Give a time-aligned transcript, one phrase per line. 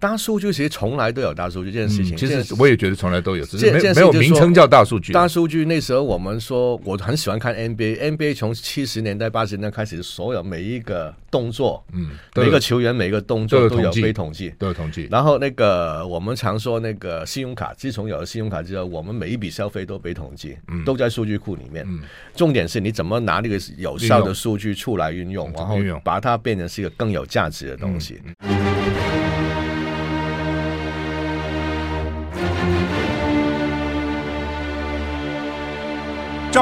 [0.00, 5.12] 大数据其实从来都有大数据这件事情，其实我也觉得从来都有，只是没没有名称叫大数据。
[5.12, 15.06] 大数据那时候我们说，我很喜欢看 NBA，NBA 从七十年代八十年代开始，所有每一个动作，嗯，每一个球员每一个动作都有被统计，都有统计。
[15.10, 20.56] 然后那个我们常说那个信用卡，自从有了信用卡之后，我们每一笔消费都被统计，
[20.86, 21.84] 都在数据库里面。
[21.86, 22.00] 嗯
[22.34, 28.18] 重点是你怎么拿那个有效的数据出来运用，然后把它变成是一个更有价值的东西。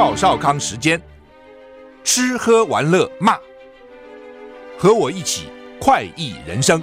[0.01, 1.02] 赵少康时间，
[2.05, 3.37] 吃喝玩乐骂，
[4.79, 5.48] 和我一起
[5.80, 6.80] 快意人生。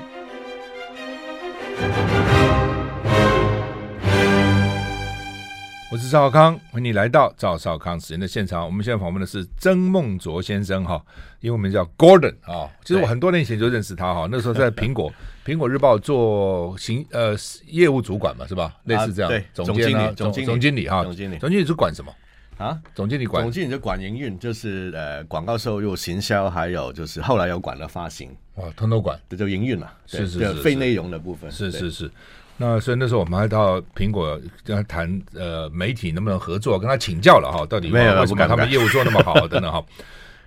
[5.89, 8.65] 我是赵少康，欢迎你来到赵少康时间的现场。
[8.65, 11.01] 我们现在访问的是曾梦卓先生哈，
[11.39, 12.69] 英文名叫 Gordon 啊。
[12.83, 15.09] 其实我很多年以前就认识他哈，那时候在 苹果
[15.45, 17.33] 苹果日报做行呃
[17.67, 18.75] 业务主管嘛，是吧？
[18.83, 22.11] 类似这样，对，总经理、总总经理哈，总经理，总经理是管什么？
[22.57, 32.09] 啊，总经理管，总经理就管营运，就是呃广告收入、行销，还有就是后来有管了发行，哇，通通管，这就营运了，是是是，非内容的部分，是是是。
[32.57, 39.83] 那所以那时候我们还到苹果跟他谈呃媒体能不能合作，跟他请教了哈，到底为什么他们业务做那么好 等等哈。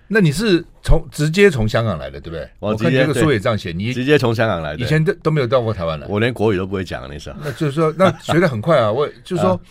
[0.07, 2.49] 那你是从直接从香港来的对不对？
[2.57, 7.37] 我看这个书也这样写，你直接从香港来的，以前都都没有到过台湾来，我连国语都不会讲那时候。
[7.43, 9.61] 那就是说，那学的很快啊，我就是说。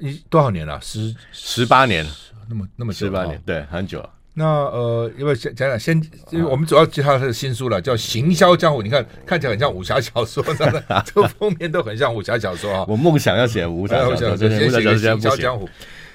[0.00, 0.80] 你多少年了？
[0.80, 2.06] 十十八年，
[2.48, 4.10] 那么那么十八年，对，很久了。
[4.34, 5.94] 那呃，因为先讲讲先，
[6.30, 8.80] 因为我们主要介绍他的新书了，叫《行销江湖》。
[8.82, 10.42] 你看， 看起来很像武侠小说，
[11.04, 12.84] 这个封面都很像武侠小说啊。
[12.88, 15.66] 我梦想要写武侠小说，先写《行销江湖》。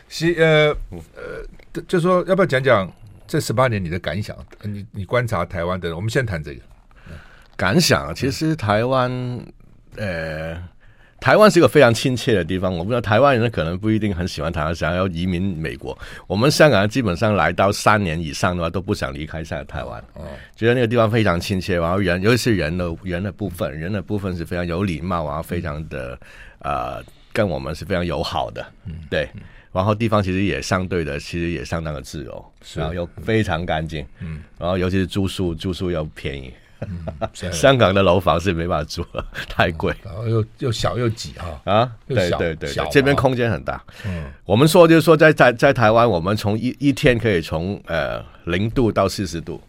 [0.10, 0.76] 行，呃
[1.16, 2.92] 呃，就说要不要讲讲
[3.28, 4.36] 这十八年你的感想？
[4.64, 6.62] 你你观察台湾的，我们先谈这个
[7.56, 8.16] 感想。
[8.16, 9.12] 其实台湾，
[9.96, 10.58] 呃。
[11.20, 15.98] 台湾是一个非常亲切的地方，我不知道台湾人可能不一定很喜欢台湾，想要移民美国。
[16.28, 20.00] 我们香港人基本上来到三年以上的话，都不想离开下台湾。
[20.14, 20.24] 哦，
[20.56, 26.18] 觉得那个地方非常亲切，然后人，尤其是人的人的部分，人的部分是非常有礼貌，然后非常的
[26.60, 28.66] 呃，跟我们是非常友好的。
[28.86, 29.28] 嗯，对。
[29.74, 34.04] 然后地方其实也相对的，其实也相当的自由，然后又非常干净。
[34.22, 36.52] 嗯，然后尤其是住宿，住宿又便宜。
[36.82, 43.84] 嗯、香港的楼房是没办法住了，太贵，然后又又小又挤哈啊，对对对，这边空间很大。
[44.06, 49.62] 嗯，我们说就是说在在在台湾，我们从一一天可以从呃零度到四十度，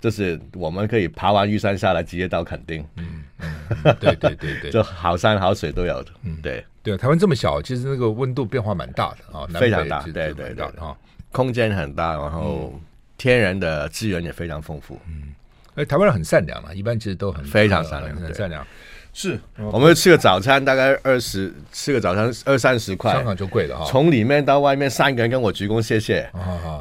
[0.00, 2.84] 就是我们可以爬完玉山下来直接到垦丁。
[2.96, 6.10] 嗯嗯，对对对对， 就好山好水都有的。
[6.24, 10.96] 嗯，对对，台湾这么小，其实那个温度变化蛮大的啊，非常大，对对对啊，
[11.30, 12.78] 空间很大，然后
[13.16, 15.00] 天然的资源也非常丰富。
[15.06, 15.34] 嗯。
[15.74, 18.66] 哎，台湾人很善良嘛，一般其实都很非常善良，很善良。
[19.14, 19.38] 是，
[19.70, 23.84] 我们吃个早餐大概二十，吃个早餐二三十块，香港就贵了哈。
[23.86, 26.26] 从里面到外面，三个人跟我鞠躬谢谢，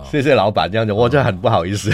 [0.09, 1.91] 谢谢老板这样子，我就很不好意思。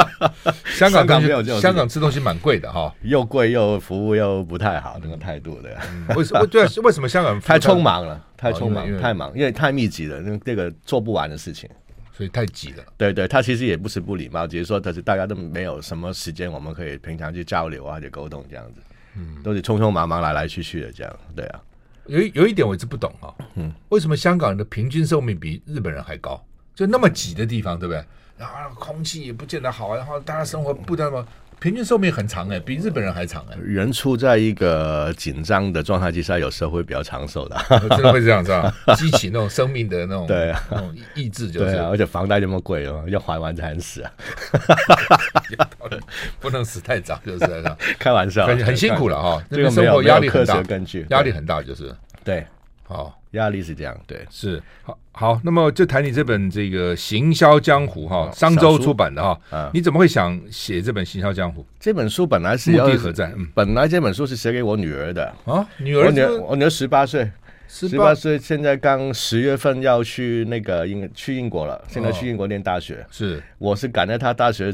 [0.74, 5.76] 香港没有这种，香港吃东西蛮贵的哈，又贵又服务又不太好，那个态度的。
[6.16, 6.46] 为什么？
[6.46, 8.18] 对，为什么香港 太匆忙了？
[8.38, 11.68] 太匆忙，太忙，因为太密集了，那这个做不完的事情。
[12.18, 18.80] 所以太挤了，对对，他其实也不是不礼貌，只是说但是大家都没有什么时间，我们可以平常去交流啊，去沟通这样子，
[19.14, 21.62] 嗯，都是匆匆忙忙来来去去的这样，对啊。
[22.06, 26.44] 有有一点我一直不懂啊，嗯，为什么香港人的平均寿命比日本人还高？
[26.74, 28.04] 就那么挤的地方，对不对？
[28.36, 31.24] 然后空气也不见得好，然后大家生活不那么。
[31.60, 33.56] 平均寿命很长哎，比日本人还长哎。
[33.62, 37.56] 人处在一个紧张的状态之下，有时候会比较长寿的，
[37.90, 41.66] 真的会这样子啊， 激起那种生命的那种对啊，那种意志就是。
[41.72, 44.10] 对啊，而且房贷这么贵哦，要还完才能死啊。
[46.40, 47.76] 不能死太早，就是这样。
[47.98, 49.42] 开玩笑，很很辛苦了哈。
[49.50, 52.46] 这个生活压力很大，根据压力很大就是对。
[52.88, 54.98] 好，压力是这样，对，是好。
[55.12, 61.60] 好，那么就谈你这本这个《行销江湖》哈，商周出版的哈，嗯，你怎么会想写这本《行销江湖》？
[61.78, 63.26] 这本书本来是目的何在？
[63.36, 67.30] 嗯，本来这本书是写给我女儿的啊，女儿，我女儿，我女儿十八岁，
[67.66, 73.04] 十八岁，现在刚十月份要去那个英去英国了，现在去英国念大学。
[73.10, 74.72] 是，我是赶在她大学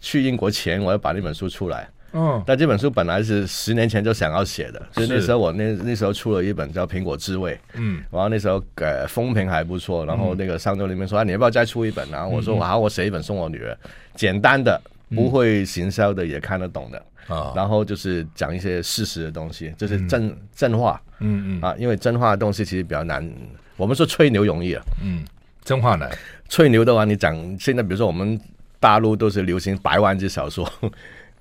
[0.00, 1.88] 去英国前，我要把那本书出来。
[2.16, 12.08] 嗯，但这本书本来是十年前就想要写的，就是那时候我那那时候出了一本叫《苹果滋味》，嗯，然后那时候呃风评还不错，然后那个商周里面说啊，你要不要再出一本？
[12.10, 13.76] 然后我说好，我写一本送我女儿，
[14.14, 14.80] 简单的，
[15.14, 16.98] 不会行销的，也看得懂的。
[17.26, 17.52] 啊。
[17.56, 21.60] 然后就是讲一些事实的东西，就是真真话，嗯嗯。
[21.60, 23.28] 啊，因为真话的东西其实比较难，
[23.76, 25.24] 我们说吹牛容易啊，嗯，
[25.64, 26.08] 真话难，
[26.48, 28.40] 吹牛的话你讲现在比如说我们
[28.78, 30.70] 大陆都是流行百万字小说。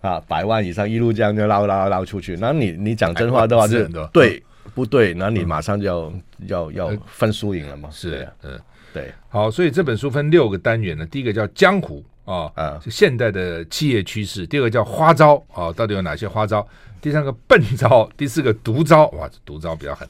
[0.03, 2.35] 啊，百万以上一路这样就捞捞捞出去。
[2.35, 4.43] 然后你你讲真话的话就对
[4.75, 5.13] 不对？
[5.13, 6.13] 然后你马上就要
[6.47, 7.89] 要要分输赢了嘛？
[7.89, 8.59] 是，嗯，
[8.93, 9.13] 对。
[9.29, 16.67] 好，所以这本书分六个单元呢，第一个叫江湖啊，啊，现代的企业趋势；第二个叫花招啊，到底有哪些花招？
[17.01, 20.05] 第三个笨招，第四个毒招，哇，这毒招比较狠。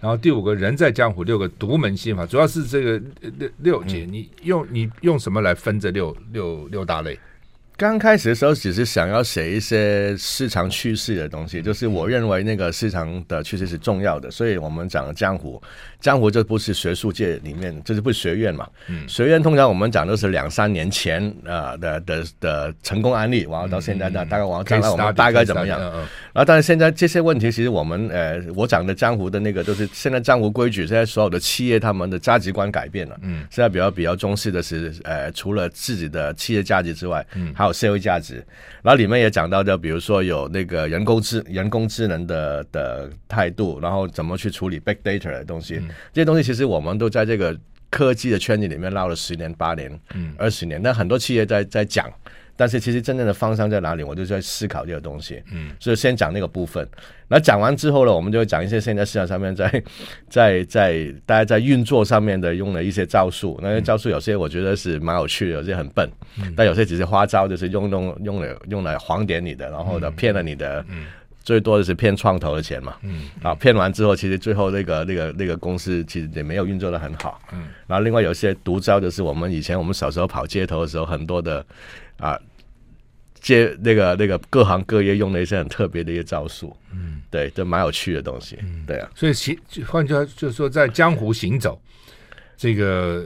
[0.00, 3.00] 然后第五个人在江湖，六个独门心法，主要是这个
[3.38, 7.18] 六六节，你用你用什么来分这六六六大类？
[7.78, 15.60] 刚开始的时候，只是想要写一些市场趋势的东西，就是我认为那个市场的趋势是重要的，所以我们讲江湖。
[16.00, 18.68] 江湖这不是学术界里面，这是不是学院嘛？
[18.88, 25.80] 嗯，学院通常我们讲都是两三年前啊、呃、的的的成功案例，然后到现在呢，大概往将来我们大概怎么样？
[25.80, 33.18] 然后但是现在这些问题，其实我们呃，我讲的江湖的那个就是现在江湖规矩，现在所有的企业他们的价值观改变了。
[33.22, 38.44] 嗯，现在比较比较重视的是呃，除了自己的企业价值之外，嗯，还有社会价值。
[38.82, 45.80] 然后里面也讲到的，比如说有那个人工智人工智能的的态度，然后怎么去处理 big data 的东西。
[46.12, 47.56] 这些东西其实我们都在这个
[47.90, 52.12] 科技的圈子里面绕了十年、八年、嗯、二十年，那很多企业在在讲，
[52.56, 55.42] 但是其实真正的方向在哪里，我就在思考这个东西。
[55.52, 56.86] 嗯，所以先讲那个部分，
[57.28, 59.82] 那讲完之后呢，我们就会讲一些现在市场上面在
[60.28, 63.58] 在在大家在运作上面的用的一些招数。
[63.62, 70.80] 那些招数有些我觉得是蛮有趣的，有些很笨，嗯、但有些只是花招，就是用用用了用来晃点你的，然后呢骗了你的。
[70.88, 71.06] 嗯嗯
[71.46, 81.64] 最多的是骗创投的钱嘛，嗯，啊，骗完之后，其实最后那个那个那个公司其实也没有运作的很好，嗯，然后另外有些独招就是我们以前我们小时候跑街头的时候，很多的
[82.18, 82.36] 啊
[83.40, 89.56] 街那个那个各行各业用的一些很特别的一些招数，嗯，对，都蛮有趣的东西，嗯，对啊，所以其
[89.86, 91.80] 换句话就是说，在江湖行走，
[92.56, 93.24] 这个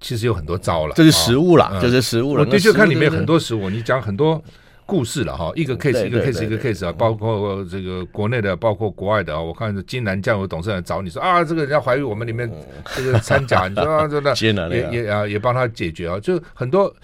[0.00, 4.40] 其实有很多招了，这是实务了，这是实物了，我的确看里面有很多实物，你讲很多。
[4.86, 9.40] 故事了哈，一个 case 一个 case 一个 case 啊，包括这个国内的，包括国外的啊。
[9.40, 12.50] 我看金南酱油董事长找你说啊，这个人家怀疑我们里面
[12.94, 16.94] 这个掺假，你说啊， 真的也也啊也帮他解决啊，就很多。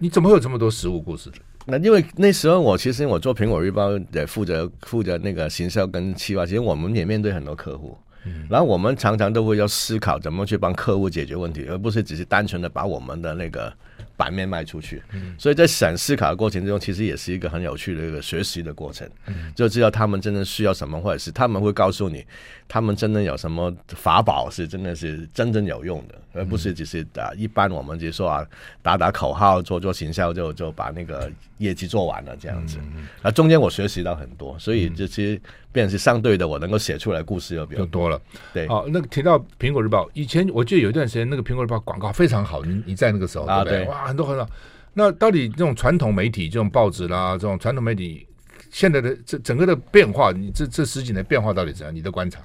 [0.00, 1.30] 你怎么会有这么多实物故事？
[1.66, 7.96] 那因为那时候我其实我做苹果日报也负责负责那个行销跟企划，其实我们也面对很多客户，
[8.50, 13.72] 然后我们常常都会要思考怎么去帮客户解决问题，而不是只是单纯的把我们的那个。
[14.16, 15.02] 版面卖出去，
[15.38, 19.08] 所以在想思考的过程之中，其实也是一个很有趣的一个学习的过程，
[19.54, 22.24] 就知道他们真正需要什么，或者是他们会告诉你，
[22.66, 28.44] 他们真的有什么法宝是真的是真正有用的，而不是只是啊，一般我们就说啊，
[28.82, 32.78] 打打口号，做做行销，就就把那个业绩做完了这样子。
[33.22, 35.40] 那中间我学习到很多，所以这些
[35.70, 38.20] 变成是相对的，我能够写出来故事又比较多了。
[38.52, 44.06] 对，哦，那个提到苹果日报，以前我记得有一段时间，那个苹果日报广告非常好，你你在那个时候啊，对，哇。
[44.06, 44.48] 很多很好，
[44.94, 48.26] 那到底这种传统媒体，这种报纸啦，这种传统媒体，
[48.74, 51.94] 现在的这整个的变化，你这这十几年变化到底怎样？
[51.94, 52.40] 你的观察？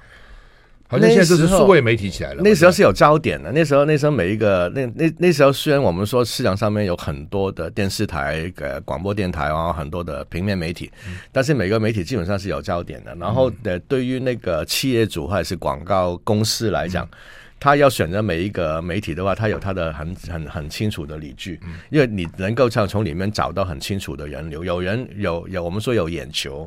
[0.86, 2.42] 好像现在就是数位媒体起来了。
[2.42, 13.12] 那时候是有焦点的，那时候那时候每一个那那那时候虽然我们说市场上面有很多的电视台、呃广播电台啊，很多的平面媒体，嗯、但是每个媒体基本上是有焦点的。
[13.16, 17.04] 然后的对于那个企业主或者是广告公司来讲。
[17.06, 17.18] 嗯
[17.60, 21.60] 他要选择每一个媒体的话，他有他的很很很清楚的理据，
[21.90, 26.66] 因为你能够像从里面找到很清楚的人流，有人有有我们说有眼球，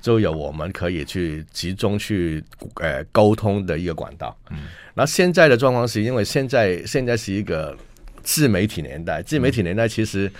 [0.00, 2.42] 就有我们可以去集中去
[2.76, 4.34] 呃沟通的一个管道。
[4.94, 7.76] 那现在的状况是因为现在现在是一个
[8.22, 10.30] 自媒体年代，自媒体年代其实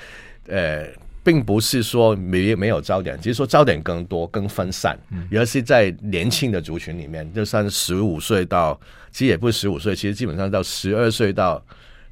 [0.47, 0.87] 呃。
[1.29, 4.99] 并不是说没没有焦点，只是说焦点更多、更分散，
[5.31, 8.81] 而是在年轻的族群里面，就算十五岁到，
[9.13, 11.63] 其实也不是十五岁，其实基本上到十二岁到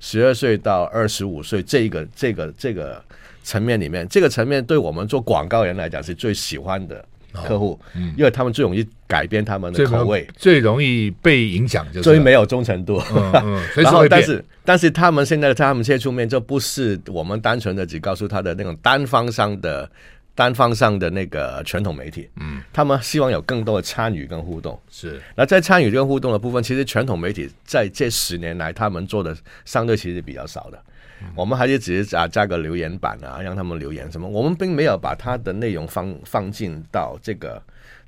[0.01, 3.03] 十二岁到二十五岁这个这个这个
[3.43, 7.03] 层面里面，这个层面对我们做广告人来讲是最喜欢的。
[7.45, 13.03] 客户，嗯，因为他们最容易改变他们的口味，最容易被影响，就是最没有忠诚度。
[13.15, 19.91] 嗯嗯、 然后，但是，但是他们现在在他们接触面就不是我们单纯的只告诉他的那种单方向的、
[20.35, 22.29] 单方向的那个传统媒体。
[22.41, 24.79] 嗯，他们希望有更多的参与跟互动。
[24.91, 30.83] 是，那在参与跟互动的部分，其实传统媒体在这十年来他们做的相对其实比较少的。
[31.35, 34.29] 我们还是只是啊加个留言板啊，让他们留言什么。
[34.29, 37.63] 我们并没有把他的内容放放进到这个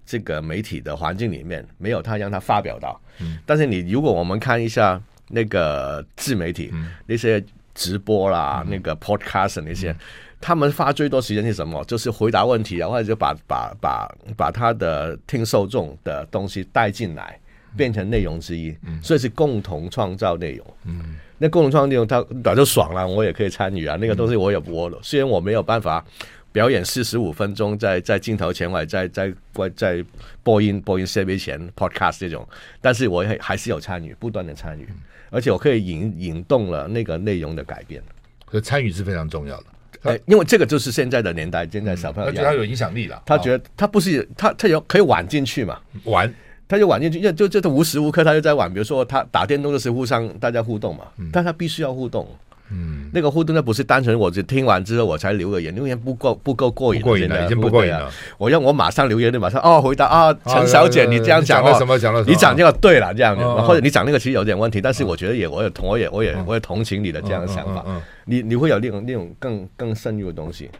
[0.04, 3.00] 这个媒体的环境里面，没有他让他发表到。
[3.20, 3.38] 嗯。
[3.46, 7.42] 但是你如果我们看一下那个自媒体、嗯、那些
[7.74, 9.96] 直播啦，嗯、那个 podcast 那些、嗯，
[10.40, 11.84] 他们花最多时间是什么？
[11.84, 17.38] 就是回答问题啊，或者就把把把把他的听受众的东西带进来，
[17.76, 18.76] 变成内容之一。
[18.86, 19.02] 嗯。
[19.02, 20.66] 所以是共同创造内容。
[20.84, 21.16] 嗯。
[21.38, 23.96] 那共同创作内容，他早就爽了，我也可以参与啊。
[24.00, 26.04] 那个东西我也我，虽然我没有办法
[26.50, 30.04] 表演四十五分钟，在在镜头前外，在在在在
[30.42, 32.46] 播音播音设备前 podcast 这种，
[32.80, 34.88] 但是我还还是有参与，不断的参与，
[35.30, 38.02] 而且我可以引引动了那个内容的改变。
[38.44, 39.64] 可参与是非常重要的，
[40.10, 46.34] 哎，因为这个就是现在的年代，现在小朋友，他觉得他有影响力了，他觉得他不是他他有可以玩进去嘛，玩。
[46.68, 48.70] 他就玩进去，就就就他无时无刻他就在玩。
[48.70, 52.28] 比如说他打电动的时候，互相大家互动嘛，嗯、但他必须要互动。
[52.70, 58.10] 嗯，那个互动呢，不是单纯我只听完之后我才留个言，留言不够不够过瘾，过瘾了，已经不过瘾了。
[58.36, 61.98] 我让我马上留言，你马上哦回答啊，陈小姐，你这样讲了什么？
[61.98, 62.32] 讲了什么？
[62.32, 67.84] 你讲这个对了，这样子，或者你讲那个其实有点问题，但是我觉得也我也同我也我也我也同情你的这样的想法。
[68.30, 70.70] 你你会有那种那种更更深入的东西，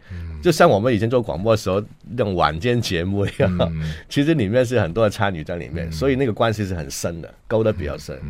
[0.42, 3.72] 就像我们以前做广播的时候那种晚间节目一样，
[4.06, 8.20] 其实里面是很多的参与在里面，所以那个关系是很深的，勾的比较深。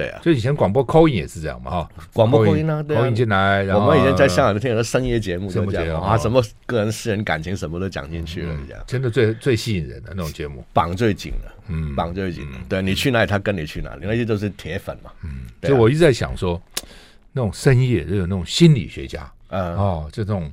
[0.00, 8.82] 对啊，就以前广播 call in 也是这样嘛，哈，广播 call in 啊，call in 进来，我们以前在香港都听很多深夜节目，什么节目啊，什么个人私人感情什么都讲进去了，这样。
[8.86, 16.60] 真的最最吸引人的那种节目，绑最紧了，嗯，绑最紧了，对，你去哪里，他跟你去哪里，那些都是铁粉嘛，嗯，所以我一直在想说，
[17.32, 20.50] 那种深夜就有那种心理学家，嗯，哦，就这种。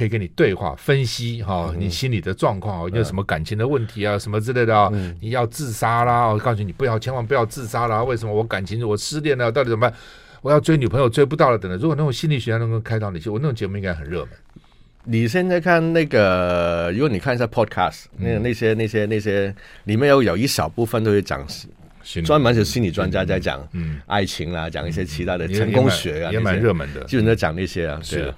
[0.00, 4.90] 可以跟你对话分析哈、哦，你心里的状况有什么感情的问题啊，什么之类的啊、
[5.20, 8.02] 你要自杀啦，我告诉你不要，千万不要自杀啦。
[8.02, 9.94] 为什么我感情我失恋了，到底怎么办？
[10.40, 11.78] 我要追女朋友追不到了，等等。
[11.78, 14.28] 如果那种心理学家能够开导你，我那种节目应该很热门。
[15.04, 19.54] 你现在看那个，如果你看一下 podcast，那那些那些那些
[19.84, 21.46] 里面有有一小部分都是讲，
[22.24, 28.32] 专门是心理专家在讲，嗯，爱情啦，讲一些其他的成功学啊，也蛮热门的，基本在讲那些啊，是。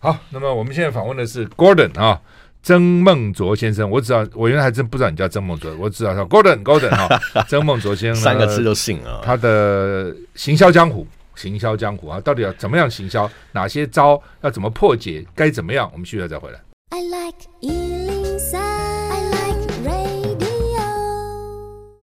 [0.00, 2.20] 好，那么我们现在访问的是 Gordon 啊，
[2.62, 3.90] 曾梦卓先生。
[3.90, 7.08] 我知道，我原来还真不知道你叫曾梦卓，我知道叫 Gordon，Gordon 啊，
[7.50, 9.20] 曾梦卓先生三个字都姓啊。
[9.24, 13.28] 他的行销江湖，行销江湖啊，到底要怎么样行销？
[13.50, 15.26] 哪些招要怎么破解？
[15.34, 15.90] 该怎么样？
[15.92, 16.60] 我们续了再回来。
[16.90, 20.46] I like 103, I like radio。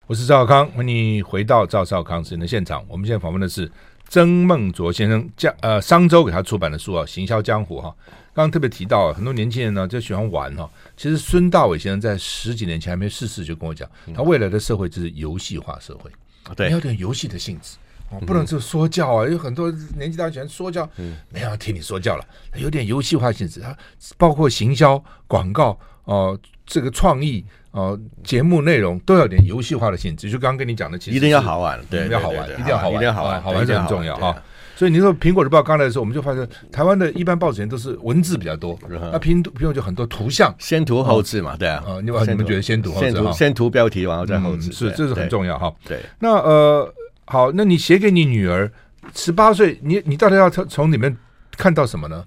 [0.05, 2.83] 我是赵少康，欢迎你回到赵少康时间的现场。
[2.89, 3.71] 我们现在访问的是。
[4.07, 7.93] 曾孟卓先生，江呃商周给他出版的书啊，《行销江湖》哈，
[8.33, 10.69] 刚刚特别提到，很多年轻人呢就喜欢玩哈。
[10.95, 16.09] 其实孙大伟先生在十几年前还没逝世就跟我讲，他未来的社会就是游戏化社会，
[16.55, 17.77] 对，要点游戏的性质
[18.11, 19.27] 哦，不能就说教啊。
[19.27, 20.89] 有很多年纪大喜欢说教，
[21.29, 23.75] 没有听你说教了，有点游戏化性质啊，
[24.17, 27.43] 包括行销、广告哦，这个创意。
[27.75, 34.33] 哦，节目内容都有点游戏化的性质，就刚刚跟你讲的，其实一定要好玩，对，要好玩，一定要好玩，一定要好玩，好玩是很重要哈。
[34.77, 41.83] 所以你说《苹果日报》刚来的时候，我们就发现台湾的一般报纸都是文字比较多，那苹苹果就很多图像，先图后字嘛，对啊。
[42.01, 45.73] 你把你们觉得先图后字，先图标题，然后再后字，是，这是很重要哈。
[45.85, 46.93] 对，那呃，
[47.25, 48.71] 好，那你写给你女儿，
[49.13, 51.13] 十八岁，你你到底要从从里面
[51.57, 52.23] 看到什么呢？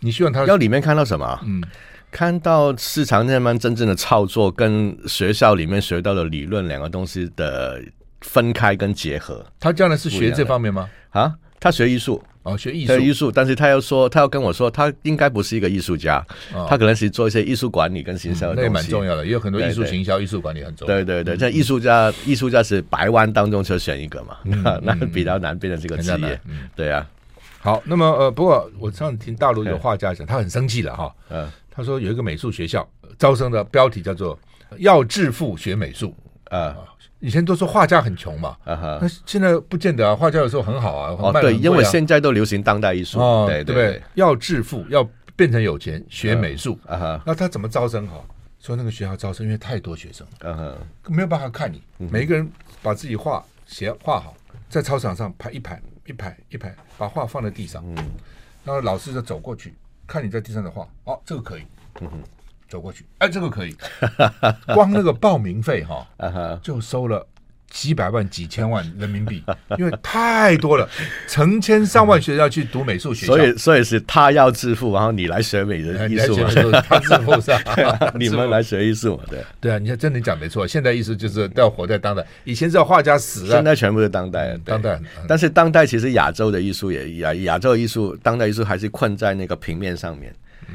[0.00, 1.40] 你希望她要里面看到什么？
[1.44, 1.62] 嗯。
[2.10, 7.80] 看到市场那边真正的操作，跟学校里面学到的理论两个东西的
[8.20, 9.44] 分开跟结合。
[9.60, 10.88] 他将来是学这方面吗？
[11.10, 13.30] 啊，他学艺术哦，学艺术，学艺术。
[13.30, 16.24] 但是他要说，他要跟我说，他应该不是一个艺术家，
[16.54, 18.68] 哦、他可能是做一些艺术管理跟行销的东西。
[18.68, 20.94] 嗯、那也蛮重要的，也有很多艺术行销、艺术管理很重要。
[20.94, 26.40] 对对对，像艺术家，艺术家是百万当中就选一个嘛，嗯、 那比较难变成这个职业。
[26.46, 27.06] 嗯，对啊。
[27.60, 31.14] 好，那么呃，不过我上次听大陆有画家讲，他很生气了哈。
[31.28, 31.46] 嗯。
[31.78, 32.84] 他说有一个美术学校
[33.16, 34.36] 招生的标题叫做
[34.78, 36.12] “要致富学美术”
[36.50, 36.76] 啊，
[37.20, 41.16] 以前都说画家很穷嘛，啊那现在不见得啊，画家有时候很好啊。
[41.16, 47.22] 哦，对，因为现在都流行当代艺术，对对对，要致富，要变成有钱，学美术啊。
[47.24, 48.04] 那他怎么招生？
[48.08, 48.20] 哈，
[48.58, 51.80] 说那个学校招生因为太多学生，嗯没有办法看你，
[52.10, 52.50] 每一个人
[52.82, 54.34] 把自己画写画好，
[54.68, 57.94] 在操场上排一排一排一排，把画放在地上，嗯，
[58.64, 59.72] 然后老师就走过去。
[60.08, 61.62] 看你在地上的画，哦，这个可以，
[62.00, 62.22] 嗯哼，
[62.68, 63.76] 走过去，哎，这个可以，
[64.74, 66.04] 光那个报名费哈，
[66.62, 67.24] 就收了。
[67.70, 69.42] 几百万、几千万人民币，
[69.78, 70.88] 因为太多了，
[71.26, 76.36] 成千上万学生要去读美术学校，所以所以是他要致富，然后你来学美的艺术，
[76.88, 77.52] 他致富是
[78.18, 79.24] 你们来学艺术嘛？
[79.28, 84.98] 对对啊，你看真的讲没错，现代艺术就是都要活在当代，以前是要画家死了，现在全部是当代，当代。
[85.28, 90.34] 但是当代其实亚洲的艺术也亚亚洲艺术，当代艺术还是困在那个平面上面。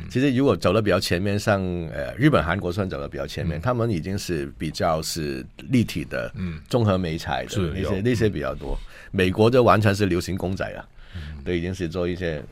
[0.09, 1.61] 其实，如果走的比较前面，像
[1.93, 8.77] 呃日本、韩国算走的比较前面，他们已经是比较是立体的，嗯，综合美彩的那些那些比较多。
[9.11, 10.85] 美国就完全是流行公仔啊，
[11.45, 12.43] 都，已经是做一些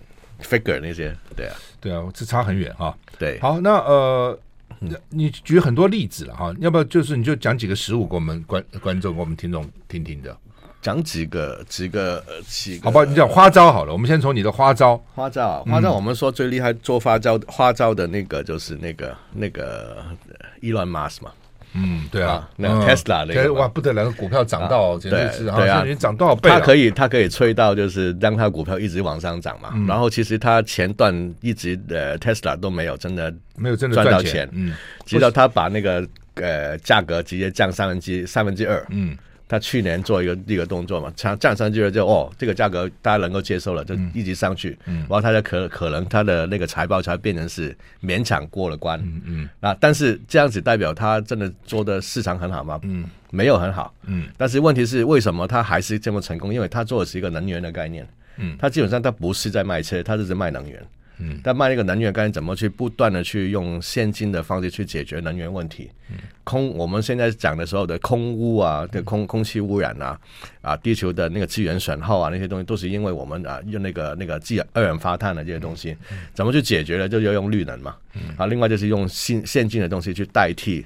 [0.42, 2.96] figure 那些，对啊，对啊，这差很远哈。
[3.18, 4.40] 对，好，那呃，
[5.10, 10.38] 你举很多例子了哈，要不要就是你就讲几个实物给我们观观众、给我们听众听听的？
[10.82, 15.00] 讲几个几个几个，好吧，你讲花招好了，我们先从你的花招。
[15.14, 20.04] 花招啊，花招，我们说最厉害做花招花招的那个就是那个那个
[20.62, 21.32] Elon Musk 嘛。
[21.74, 26.50] 嗯，对啊，那 Tesla 那个哇不得了，股票涨到简直是对啊，涨多少倍？
[26.50, 29.70] 它可以它可以吹到就是让它股票一直往上涨嘛。
[29.88, 34.74] 然后其实它前段一直呃 Tesla 都没有真的没有真的赚到钱，嗯，
[35.06, 39.18] 直到他把那个呃价格直接降三分之三分之二，嗯。
[39.52, 52.80] 他去年做一个一个动作嘛，降降上去就哦，这个价格大家能够接受了，就一直上去，嗯，然后他就可可能他的那个财报才变成是勉强过了关，嗯嗯，啊，但是这样子代表他真的做的市场很好吗？
[52.84, 56.54] 嗯，没有很好，嗯，但是问题是为什么他还是这么成功？
[56.54, 60.82] 因为他做的是一个能源的概念，嗯，他基本上他不是在卖车，他是在卖能源。
[61.22, 65.90] 嗯，但卖那个能源，该怎么去不断的去用现金的方式去解决能源问题？
[66.10, 70.20] 嗯，空我们现在讲的时候的空污啊，的空空气污染啊，
[70.62, 75.96] 啊，地球的那个资源损耗啊，那些东西都是因为我们啊用那个那个二二氧化碳的这些东西，
[76.34, 77.08] 怎么去解决呢？
[77.08, 77.96] 就要用绿能嘛。
[78.36, 80.86] 啊，另外就是用现现金的东西去代替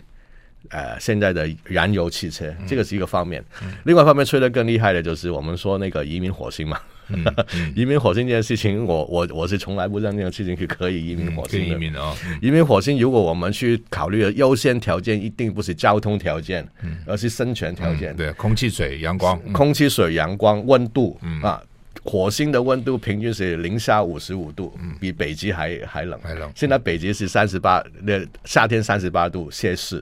[0.70, 3.44] 呃现在的燃油汽车，这个是一个方面。
[3.84, 6.80] 另外一方面吹得更厉害的就是我们说那个移民火星嘛。
[7.08, 11.68] 嗯嗯、 移民火星这件事情，我我我是从来不认这件事情是可以移民火星的。
[11.68, 18.12] 嗯、移民哦，嗯、移民火星，如果我们去考虑的优先条件，一定不是交通条件，嗯、而是生存条件。
[18.14, 21.62] 嗯、对，空气、水、阳光，嗯、空气、水、阳光、温度、嗯、啊，
[22.06, 26.18] 火星的温度平均是零下五十五度，嗯、比北极还还冷。
[26.22, 26.50] 还冷。
[26.56, 30.02] 现在北极是三十八，那夏天三十八度摄氏，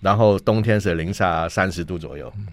[0.00, 2.30] 然后冬天是零下三十度左右。
[2.36, 2.46] 嗯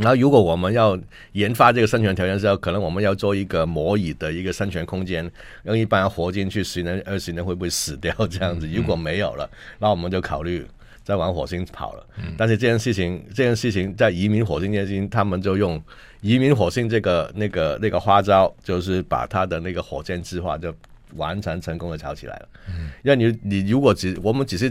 [0.00, 0.96] 然后，如果我们要
[1.32, 5.28] 研发这个生存条件之后，可能我们要做一个模拟的一个生存空间，
[5.64, 8.68] 让一般人活进去十年、二十年会不会死掉这样子？
[8.68, 9.50] 如果没有了，
[9.80, 10.64] 那我们就考虑
[11.08, 12.06] 再往火星跑了。
[12.36, 15.82] 但是这件事情，这件事情在移民火星这件事情，他们就用
[16.20, 20.74] 移民火星这个那个那个花招，就是把他的那个火箭计划就
[21.14, 22.48] 完全成功的炒起来了。
[22.68, 24.70] 嗯因为你你如果只我们只是。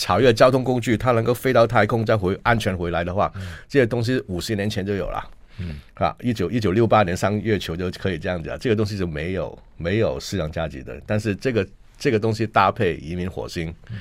[0.00, 5.28] 炒一个交通工具，它能够飞到太空再回安全回来的话，嗯、这些东西五十年前就有了。
[5.58, 11.02] 嗯，啊，一九一九六八年上月球就可以这样子啊，这个东西就没有没有市场价值的。
[11.04, 11.66] 但是这个
[11.98, 13.96] 这个东西搭配移民火星、嗯、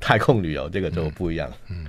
[0.00, 1.48] 太空旅游，这个就不一样。
[1.68, 1.84] 嗯，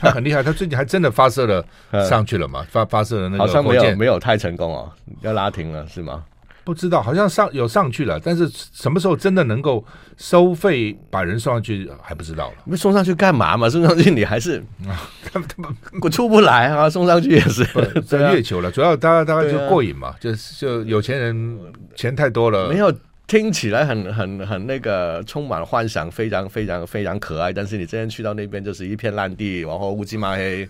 [0.00, 1.64] 他很厉害，他最近还真的发射了
[2.08, 2.66] 上去了嘛？
[2.68, 6.24] 发发射了那个好像没有没有太成功哦，要拉停了是吗？
[6.64, 9.84] 不知道，好像上有上去了，但是什么时候真的能够
[10.16, 12.54] 收费把人送上去还不知道了。
[12.64, 13.68] 你 送上去干嘛嘛？
[13.68, 14.96] 送上去你还是啊，
[15.30, 16.88] 他们他们我出不来啊！
[16.88, 17.62] 送上去也是
[18.08, 21.58] 在月球了，主要大家大家就过瘾嘛，啊、就就有钱人
[21.94, 22.68] 钱太多了。
[22.70, 22.90] 没有
[23.26, 27.52] 听起来很很很那个充满幻想，非常非常非常可爱。
[27.52, 30.68] 但是你真正去到那边就是一片烂地，然后乌漆嘛黑，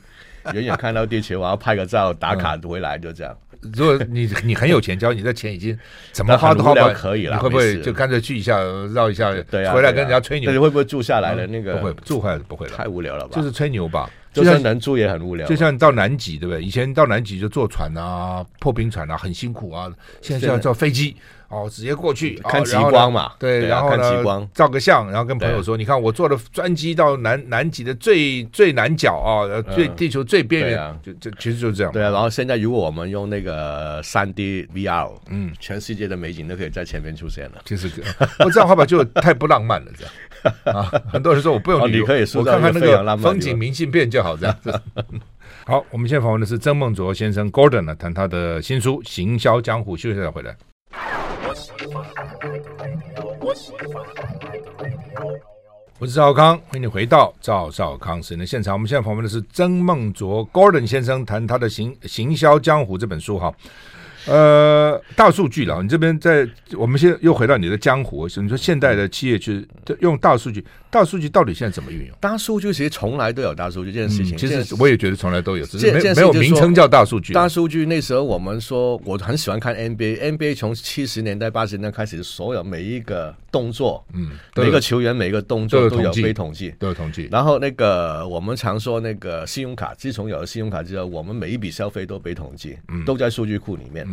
[0.52, 3.36] 远远看到地球，然后拍个照打卡回来，就这样。
[3.74, 5.76] 如果你你很有钱，只要你的钱已经
[6.12, 8.62] 怎么花都花不了，可以了， 你会不会就干脆去一下
[8.94, 10.52] 绕一下，对啊回来跟人家吹牛？
[10.52, 11.46] 你会不会住下来了？
[11.46, 12.76] 那个不会住还是不会了？
[12.76, 13.30] 太无聊了吧？
[13.34, 15.46] 就是吹牛吧，就算能住也很无聊。
[15.48, 16.62] 就像到南极，对不对？
[16.62, 19.90] 以前到南极就坐船啊，破冰船啊，很辛苦啊。
[20.20, 21.16] 现在就要坐飞机。
[21.54, 23.32] 哦，直接过去看极光嘛？
[23.38, 37.62] 对，然后看极光，照个相，然后跟朋友说：“你看，我坐的专机到南南极的最最南角啊，最地球最边缘，就就其实就是这样。”对啊，然后现在如果我们用那个三 D VR，嗯，全世界的美景都可以在前面出现了。
[37.64, 37.88] 其实，
[38.40, 40.12] 我这样话吧，就太不浪漫了，这样
[40.76, 40.90] 啊。
[41.12, 44.56] 很多人说我不用旅游，我看看那个风景明信片就好，这样。
[45.66, 50.54] 好，我们现在访问的是曾孟卓先生 Gordon 呢，谈他的新书《行销江湖》，休息再回来。
[55.98, 58.74] 我是赵康，欢迎你回到赵少康时的现场。
[58.74, 63.52] 我们现在访问的是曾孟卓 Gordon 先生，谈他的行《行行销江湖》这本书哈。
[64.26, 69.66] 呃，大数据了，你这边在我们现在又回到你的江湖，你说现代的企业去
[70.00, 70.64] 用大数据。
[70.90, 72.16] 大数据到底现在怎么运用？
[72.20, 74.36] 大数据其实从来都有大数据这件事情。
[74.36, 77.32] 其实我也觉得从来都有，只是没没有名称叫大数据。
[77.32, 87.28] 大数据那时候我们说，我很喜欢看 NBA，NBA 从七十年代八十年代开始，所有每一个动作，嗯，每一个球员每一个动作都有被统计，都有统计。
[87.28, 94.06] 然后那个我们常说那个信用卡，自从有了信用卡之后，我们每一笔消费都被统计，都在数据库里面。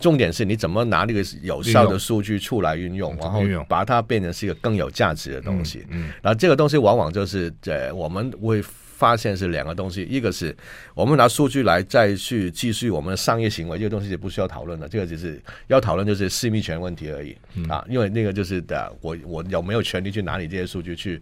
[0.00, 5.84] 重点是你怎么拿那个有效的数据出来运用，然后把它变成是一个更有价值的东西。
[5.90, 6.10] 嗯。
[6.22, 10.56] 然后，这个东西往往就是，呃，我们会发现是两个东西，一个是
[10.94, 17.36] 我们拿数据来再去继续我们的商业行为，这个东西是不需要讨论的，这个只是要讨论就是私密权问题而已
[17.68, 21.20] 啊，因为那个就是的，我我有没有权利去拿你这些数据去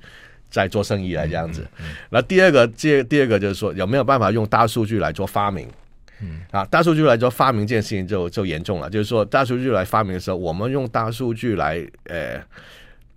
[0.48, 1.66] 再做生意来这样子。
[2.08, 5.68] 那第二个，这第二个就是说有没有办法用大数据来做发明？
[6.22, 12.42] 嗯啊，大数据来做发明这件事情就就严重了，就是说大数据来发明的时候，我们用大数据来呃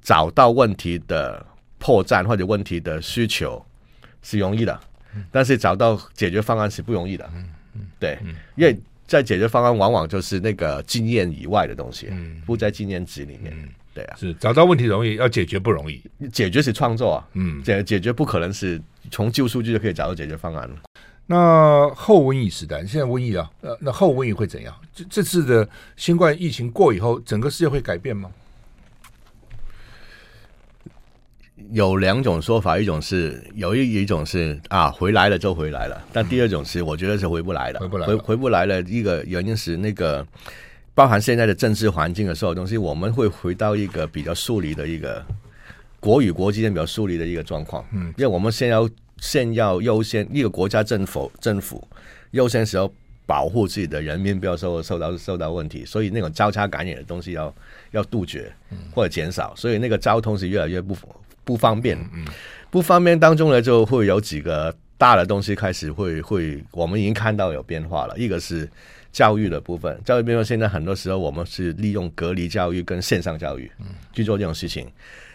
[0.01, 1.45] 找到问题的
[1.77, 3.63] 破绽或者问题的需求
[4.21, 4.79] 是容易的，
[5.31, 7.29] 但是找到解决方案是不容易的。
[7.35, 8.17] 嗯嗯，对，
[8.55, 12.09] 因为在解决方案往往就是那个经验以外的东西，
[12.45, 13.53] 不在经验值里面。
[13.91, 16.01] 对啊，是找到问题容易，要解决不容易。
[16.31, 20.69] 解决是创作啊，嗯，解解决不可能是从旧数据就可以找到解决方案。
[21.31, 24.75] 那后瘟疫时代，现在瘟疫啊，呃，那后瘟疫会怎样？
[24.91, 28.31] 这这次的新冠疫情过以后，整个世界会改变吗？
[31.69, 38.81] 有两种说法，一种是有一一种是啊，回来了就回来了，但第二种是我觉得是回不来了，回不来了，回回不来了。
[38.81, 40.25] 一个原因是那个
[40.95, 45.23] 包含现在的政治环境的所有东西，我们会回到一个比较疏离的一个
[45.99, 47.85] 国与国之间比较疏离的一个状况。
[47.93, 48.89] 嗯，因为我们先要。
[49.21, 51.85] 先要优先一个国家政府政府
[52.31, 52.93] 优先时候
[53.25, 57.53] 保护自己的人民，不要受受到受到问题，所以那种交叉感染的东西要
[57.91, 58.51] 要杜绝
[58.93, 60.97] 或者减少，所以那个交通是越来越不
[61.43, 61.97] 不方便。
[62.71, 68.17] 不方便当中呢，就会有几个大的东西开始会会，我们已经看到有变化了。
[68.17, 68.69] 一个是
[69.11, 73.71] 教育的部分，教育部分现在很多时候我们是利用隔离教育跟线上教育
[74.13, 74.87] 去做这种事情。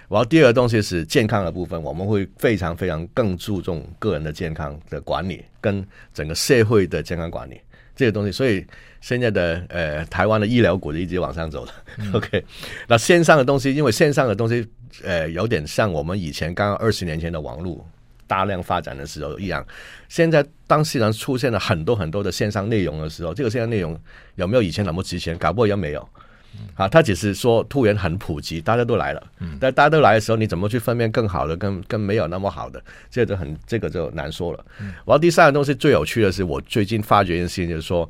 [0.09, 7.61] 然后第二个东西是健康的部分，我们会非常非常更注重个人的健康的管理，跟整个社会的健康管理
[7.97, 8.31] 这个东西。
[8.31, 8.65] 所以
[9.01, 11.73] 现在的呃台湾的医疗股就一直往上走的。
[11.99, 12.45] 嗯、 OK，
[12.87, 14.67] 那线上的东西，因为线上的东西
[15.03, 17.87] 呃有点像我们以前刚刚二十年前的网络
[18.27, 19.67] 大量发展的时候一样。
[20.09, 23.99] 现在当市场出现了很多很多的线上内容的时候，这个线上内容
[24.37, 25.37] 有没有以前那么值钱？
[25.39, 26.09] 搞不好也没有。
[26.75, 29.23] 啊，他只是说突然很普及，大家都来了。
[29.39, 32.83] 嗯，但大家都来的时候，你怎么去分辨更好的跟跟没有那么好的？
[33.11, 34.65] 这个就很这个就难说了。
[34.81, 38.09] 嗯，然后第三个东西最有趣的是，我最近发觉一件事情，就是说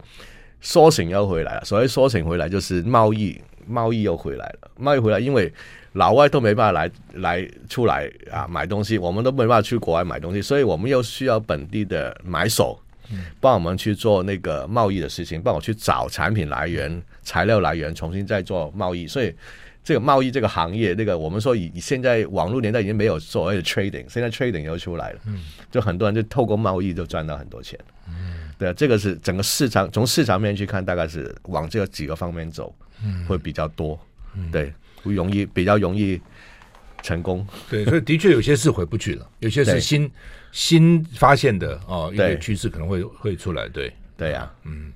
[0.61, 1.65] 缩型又回来了。
[1.65, 4.71] 所谓缩省回来，就是贸易贸易又回来了。
[4.79, 5.53] 贸易回来，因为
[5.93, 12.81] 老外都没办法来来出来啊买东西，我们都没办法去国外买东西，所以我们又需要本地的买手。
[13.41, 19.07] 帮我们去做那个贸易的事情，帮我去找产品来源、材料来源，重新再做贸易。
[19.07, 19.35] 所以
[19.83, 25.21] 这个贸易这个行业，那个我们说以现在网络年代已经没有所谓的 trading，现在 trading 又出来了，
[25.71, 27.79] 就很多人就透过贸易就赚到很多钱。
[28.09, 32.73] 嗯对，这个是整个市场从市场面去看，大概是往这个几个方面走，
[33.27, 33.99] 会比较多。
[34.53, 36.21] 对，容易比较容易
[37.05, 37.47] 成功。
[37.71, 40.11] 对，所以的确有些是回不去了， 有些是新。
[40.57, 43.93] 新发现的哦，一个趋势可能会会出来，对。
[44.17, 44.93] 对呀、啊，嗯，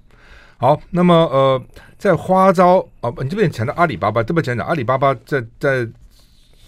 [0.57, 1.61] 好，那么呃，
[1.99, 5.85] 在花招哦，你这边讲到阿里巴巴，这边讲讲阿里巴巴在在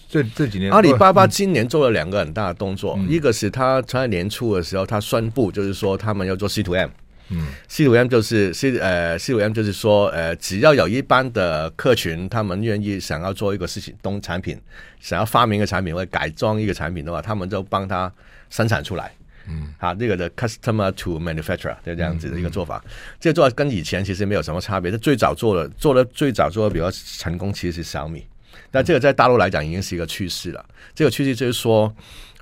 [0.08, 6.90] 这这几年，阿里巴巴今年做了两个很大的动作，嗯、一个是他在年初的时候，他宣布就是说他们要做 C to M，
[7.30, 14.60] 嗯，C to M 就是 C 呃 C to M 就是说呃，只要有一般的客群，他们愿意想要做一个事情东产品，
[15.00, 18.12] 想要发明一个产品或者改装一个产品的话，他们就帮他。
[18.52, 19.12] 生产出来，
[19.48, 22.90] 嗯，好，这个的 customer to manufacturer 就这样子的一个做法，嗯嗯、
[23.20, 24.90] 这个做法跟以前其实没有什么差别。
[24.90, 28.26] 是最早做的，做的最早做的比较成功，其实是小米。
[28.72, 30.66] 但这个在大陆来讲已经是一个趋势了。
[30.96, 31.94] 这个趋势就是说，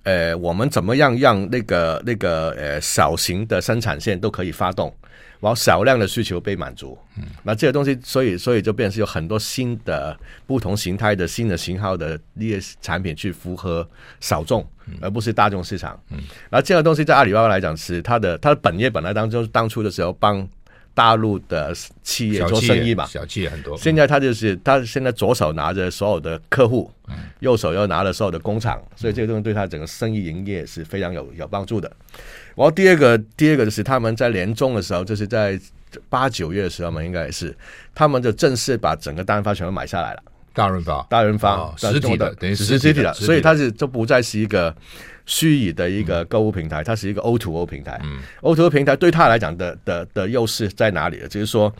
[0.02, 4.94] 呃，我们怎么样让那个那个呃小型的生产线都可以发动。
[5.40, 14.68] 然后少量的需求被满足，嗯，那这个东西，所以所以就变成有很多新的不同形态的新的型号的一些产品去符合小众，
[15.00, 16.18] 而不是大众市场，嗯，
[16.50, 20.44] 然后这个东西在阿里巴巴来讲是它的它的本业本来当中当初的时候帮
[20.98, 26.90] 大陆的企业做生意嘛，小企业很多，现在他就是他现在左手拿着所有的客户，
[27.38, 31.88] 右手又拿了所有的工厂，所以这个东西对他整个生意营业是非常有有帮助的。
[32.56, 35.56] 然后第二个，第二个就是他们在年终的时候，就是在
[36.08, 37.56] 八九月的时候嘛，应该也是，
[37.94, 40.22] 他们就正式把整个单发全部买下来了。
[40.58, 44.74] 大润发，大润发，哦、实体的，等于实体的，所以它是就不再是一个
[45.24, 48.00] 虚拟的一个购物平台，嗯、它是一个 O to O 平台。
[48.02, 51.20] 嗯，O to O 平台对他来讲的的的优势在哪里？
[51.30, 51.72] 就是说，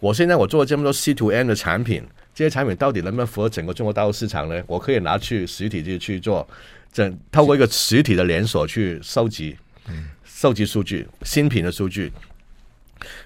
[0.00, 2.02] 我现在我做了这么多 C to M 的产品，
[2.34, 4.60] 这些产品到底能不能符合整个中国大陆市场呢？
[4.66, 6.44] 我可以拿去实体去去做，
[6.92, 9.56] 整透过一个实体的连锁去收集。
[9.86, 10.08] 嗯。
[10.24, 12.12] 收集数据，新品的数据。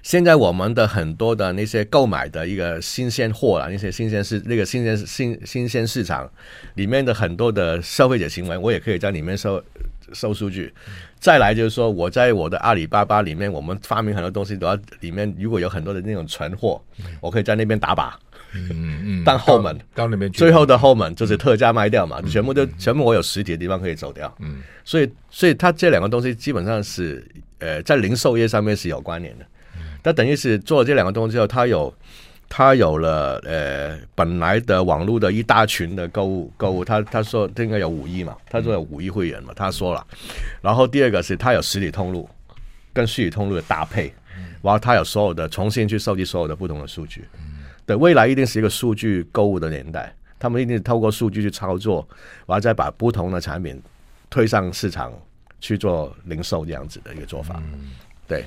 [0.02, 6.30] 现在我们的很多的那些购买的一个新鲜货啊，那些新鲜市那个新鲜新新鲜市场
[6.74, 9.62] 里面的很多的消费者行为，我也可以在里面收
[10.12, 10.72] 收数据。
[11.20, 16.80] 再来就是说，我在我的阿里巴巴里面，我们发明很多东西都要里面如果有很多的那种存货，
[17.20, 18.12] 我可以在那边打靶。
[18.54, 24.34] 嗯嗯，当后门到那边去，最后的后门就是特价卖掉嘛，全部都全部我有实体的地方可以走掉。
[24.38, 27.22] 嗯，所以所以它这两个东西基本上是
[27.58, 29.44] 呃在零售业上面是有关联的。
[30.02, 31.94] 他等于是做了这两个东西之后，他有
[32.48, 40.06] 他有了呃本来的网络的一大群的购物购物，他他说他应该有五亿嘛，他说有五亿会员嘛，他说了。
[40.62, 42.28] 然后第二个是他有实体通路，
[42.92, 44.12] 跟虚拟通路的搭配，
[44.62, 47.28] 然后他有所有的重新去收集所有的不同的数据。
[47.84, 52.06] 对，未来一定是一个数据购物的年代，他们一定透过数据去操作，
[52.46, 53.78] 然后再把不同的产品
[54.30, 55.12] 推上市场
[55.60, 57.62] 去做零售这样子的一个做法。
[58.26, 58.44] 对。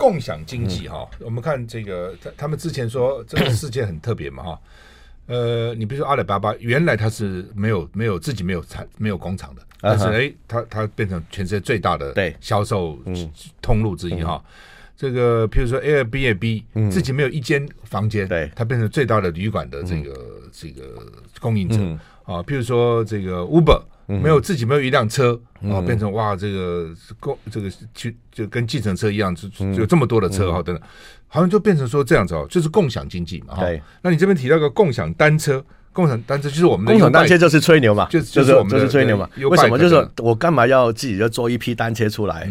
[0.00, 4.60] 共享经济哈，我们看这个，他他们之前说这个世界很特别嘛哈，
[5.26, 12.98] 呃，你比如说阿里巴巴，原来它是没有没有自己没有产没有工厂的，但是哎，它它变成全世界最大的销售
[13.60, 14.42] 通路之一哈。
[14.96, 20.82] 这个譬如说 Airbnb 自己没有一间房间，对，它变成最大的旅馆的这个这个
[21.40, 21.76] 供应者
[22.24, 22.42] 啊。
[22.44, 23.82] 譬如说这个 Uber。
[24.18, 30.82] 没有自己没有一辆车啊，变成哇，这个共这个去就跟计程车一样，就有这么多的车哈，等等，
[31.28, 33.66] 好像就变成说这样子哦，就是共享经济嘛哈。
[34.02, 39.28] 那你这边提到个共享单车，共享单车就是我们的共享单车就是吹牛嘛，就就是我们就是吹牛嘛。
[39.36, 39.78] 为什么？
[39.78, 42.50] 就是我干嘛要自己就做一批单车出来？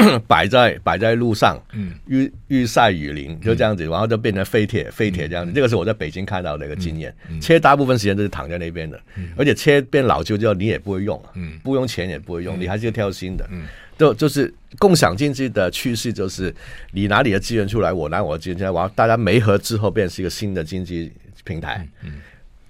[0.26, 5.52] 摆在摆在路上，嗯，日日晒雨淋就这样子，然后就变成废铁，废铁这样子。
[5.52, 7.14] 这个是我在北京看到的一个经验。
[7.40, 9.00] 车大部分时间都是躺在那边的，
[9.36, 13.46] 而且车变老旧之后你也不会用，嗯，不用钱也不会用，你还是要挑新的。
[13.50, 13.64] 嗯，
[13.98, 16.54] 就就是共享经济的趋势，就是
[16.92, 21.12] 你拿你的资源出来，我拿我的资源出来，然后大家没合之后，变成一个新的经济
[21.44, 21.86] 平台。
[22.04, 22.14] 嗯，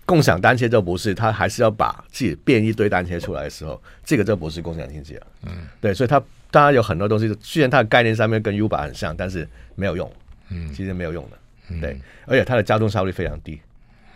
[0.04, 5.26] 共享单车就不是，他还是要把自己变一堆单车出来的时候，这个就不是共享经济了。
[5.46, 6.22] 嗯，对，所以他。
[6.56, 10.10] 当然有很多东西，虽然它的概念上面跟 Uber 很像，但是没有用，
[10.48, 11.36] 嗯，其实没有用的，
[11.82, 13.60] 对，而且它的交通效率非常低，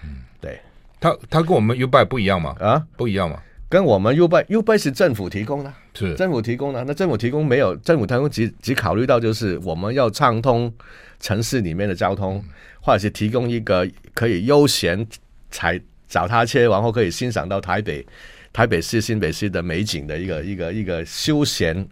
[0.03, 0.59] 嗯，对，
[0.99, 2.57] 它它跟我们 Uber 不一样吗？
[2.59, 3.43] 啊，不一样吗？
[3.69, 6.15] 跟我们 Uber，Uber 是政府提供的，是。
[6.15, 10.73] 政府提供的，那政府提供没有政府提供只只考虑到就是我们要畅通
[11.21, 12.43] 城市里面的交通，
[12.81, 15.07] 或者是提供一个可以悠闲
[15.51, 18.07] 踩脚踏车，然后可以欣赏到台北
[18.51, 21.87] 台北市、新北市的美景的一个一个一个休闲。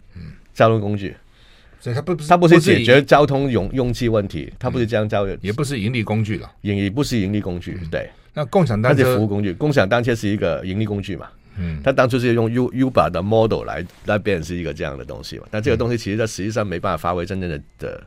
[0.59, 1.15] 交通工具，
[1.79, 7.79] 所以它不它不是解决交通拥拥挤问题，它不是这样交，也不是盈利工具了，也不是盈利工具。
[7.89, 11.27] 对，那共享单车是服务工具，共享单车是一个盈利工具嘛？
[11.55, 15.45] 嗯，它当初是用 U Uber 的 model 来来变成是一个这样的东西嘛？
[15.49, 18.03] 但这个东西其实它实际上没办法发挥真正的的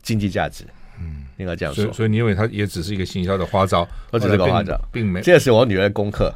[0.00, 0.62] 经济价值。
[1.00, 1.92] 嗯，应该这样说。
[1.92, 5.20] 所以你认为它也只是一个行销的花招，或者是个花招，并没。
[5.22, 6.32] 这是我女儿的功课。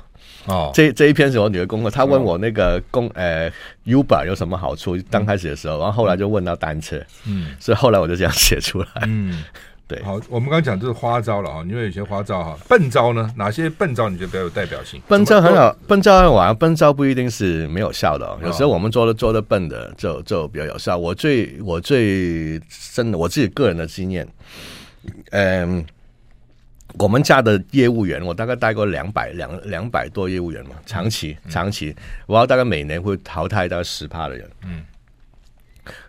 [0.47, 3.51] 哦，这这一篇是我女儿功课，她问我那个公呃
[3.85, 4.99] Uber 有什么好处？
[5.11, 9.45] 刚开始的时候，然后后来就问到单车，嗯，所以后来我就这样写出来，嗯，
[9.87, 10.03] 对。
[10.03, 15.01] 好，我们刚刚讲就是花招了啊，因为有些花招哈，笨招呢，哪些笨招你觉得比较有代表性？
[15.07, 20.97] 笨招很好，笨招很玩，笨招不一定是没有效的哦，有时候我们做的做的笨的就就比较有效。
[20.97, 22.59] 我最我最
[22.95, 24.27] 真的我自己个人的经验，
[25.33, 25.85] 嗯。
[26.99, 31.95] 我们家的业务员，我大概带过两百两两百多业务员嘛，长期长期，
[32.27, 34.51] 我要大概每年会淘汰大概十趴的人。
[34.65, 34.85] 嗯，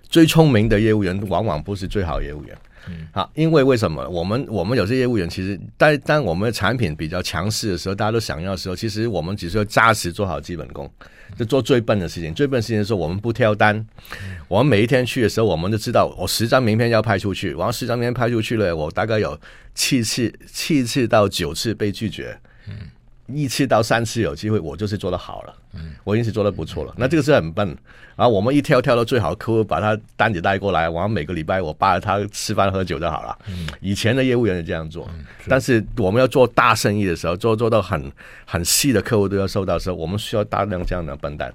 [0.03, 2.57] 最聪明的业务员往往不是最好的业务员。
[2.87, 4.07] 嗯，好，因为为什么？
[4.09, 10.91] 我们我们有些业务员其实，但当我们的产品比较强势的时候，大家都想要的时候，其实我们只是要扎实做好基本功，
[11.37, 12.33] 就做最笨的事情。
[12.33, 13.85] 最笨的事情是，我们不挑单。
[14.47, 19.39] 我们每一天去的时候，我们就知道，我十张名片要派出去，然后十张名片派出去了，我大概有
[19.75, 22.37] 七次、七次到九次被拒绝。
[23.31, 23.37] 嗯。
[23.37, 26.93] 一次到三次有机会，我就是做的好了，嗯，我已经是做的不错了。
[26.97, 27.67] 那这个是很笨，
[28.15, 33.37] 然后我们一挑挑到最好的客户，把他单子带过来，然后每个礼拜我扒着他吃饭喝酒就好了。
[33.47, 35.09] 嗯，以前的业务员是这样做，
[35.47, 38.11] 但是我们要做大生意的时候，做做到很
[38.45, 41.53] 很细的客户都要收到的时候，我们需要大量这样的笨蛋。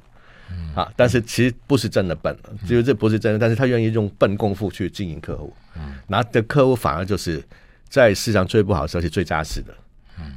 [0.50, 2.36] 嗯，啊，但是其实不是真的笨，
[2.68, 7.42] 就是这不是真的，但是他愿意用笨功夫去经营客户，嗯，那的客户反而就是
[7.88, 9.74] 在市场最不好的时候是最扎实的。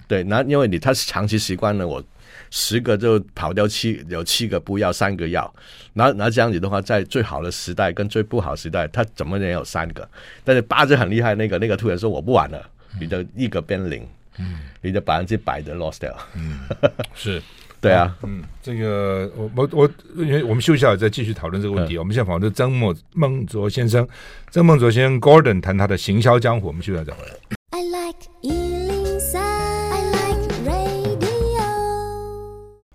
[0.07, 2.03] 对，那因为你他是长期习惯了，我
[2.49, 5.53] 十个就跑掉七，有七个不要，三个要，
[5.93, 10.07] 那那这样子的话，在最好的时代跟最不好的时代，他怎么也有三个，
[10.43, 14.05] 但是八字很厉害，那个那个突然说我不玩了，你的一个变零，
[14.39, 16.59] 嗯，你的百分之百的 lost 掉，嗯，
[17.13, 17.41] 是，
[17.79, 24.07] 对啊，嗯，这个我我我，因为我们休息一下再继续讨论这个问题，嗯、我们现在访问曾孟孟卓先生，
[24.49, 27.58] 曾孟卓先生 Gordon 谈他的行销江湖，我们休息一下再回来。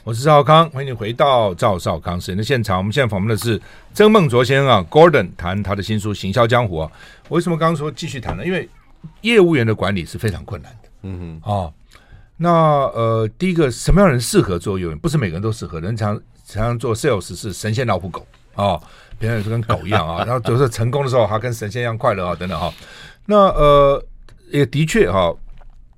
[0.05, 2.77] 我是赵康，欢迎你回到赵少康时人的现场。
[2.77, 3.59] 我们现在访问的是
[3.95, 6.93] 曾孟卓先生啊，Gordon 谈他的新书《行销江湖》啊。
[7.31, 8.45] 为什么刚刚说继续谈呢？
[8.45, 8.69] 因为
[9.23, 10.89] 业务员的管理是非常困难的。
[11.05, 11.73] 嗯哼，啊，
[12.37, 14.99] 那呃，第一个什么样的人适合做业务员？
[14.99, 15.81] 不是每个人都适合。
[15.81, 16.15] 人常
[16.45, 18.79] 常常做 sales 是神仙老虎狗哦，
[19.19, 22.71] 别人是跟狗一样啊， 然后就是成功的时候还跟神仙一样快乐啊，等等哈。
[23.25, 24.05] 那呃，
[24.51, 25.35] 也的确哈，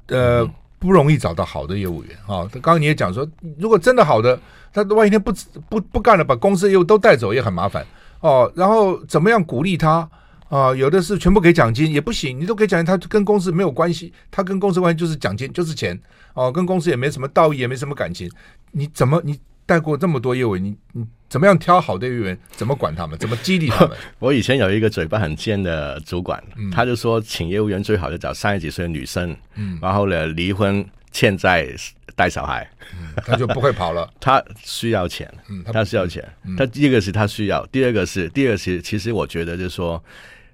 [0.07, 2.49] 呃，不容易找到好的业务员啊。
[2.53, 3.27] 刚刚你也讲说，
[3.59, 4.39] 如果真的好的，
[4.73, 5.33] 他万一天不
[5.69, 7.85] 不不干了，把公司业务都带走也很麻烦
[8.21, 8.51] 哦。
[8.55, 10.09] 然后怎么样鼓励他
[10.49, 10.75] 啊？
[10.75, 15.99] 有的是全部给奖金也不行，你都给奖金，他跟公司没有关系，他跟公司关系就是奖金就是钱
[16.35, 18.31] 哦，跟公司也没什么道义，也没什么感情。
[18.73, 21.05] 你怎么你带过这么多业务员，你你？
[21.29, 22.39] 怎么样挑好的业务员？
[22.53, 23.19] 怎么管他们？
[23.19, 23.99] 怎么激励他们？
[24.21, 31.67] 我以前有一个嘴巴很尖的主管，嗯、他就说，请业务员最好就找三十几岁的女生，嗯，然后呢，离婚欠债
[32.15, 34.09] 带小孩，嗯，他就不会跑了。
[34.21, 36.25] 他需要钱，嗯，他需要钱。
[36.57, 40.03] 他第一个是他需要，第二个是第二个是其实我觉得就是说，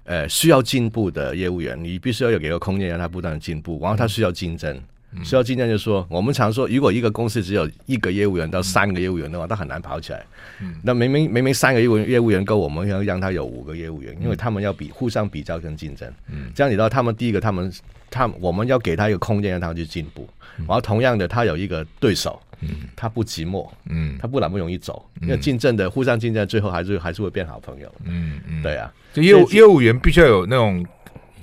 [0.05, 4.81] 呃，需要进步的业务员，你必须要有给个空间让他不断的进步，然后他需要竞争。
[5.15, 10.25] 嗯需要今天就说，我们常说，如果一个公司只有一个业务员到三个业务员的话，他很难跑起来。
[10.59, 16.11] 嗯，那明明明明三个业务业务员够，我们要让他有五个业务员，因为他们要比互相比较跟竞争。
[16.31, 17.71] 嗯，这样你知道，他们第一个，他们
[18.09, 20.27] 他我们要给他一个空间，让他去进步。
[20.57, 27.93] 然后同样的，他有一个对手，嗯，他不寂寞，嗯，他不那么容易走，因为竞争的互相竞争，最后还是还是会变好朋友。
[28.05, 30.83] 嗯嗯，对啊，就业务业务员必须要有那种。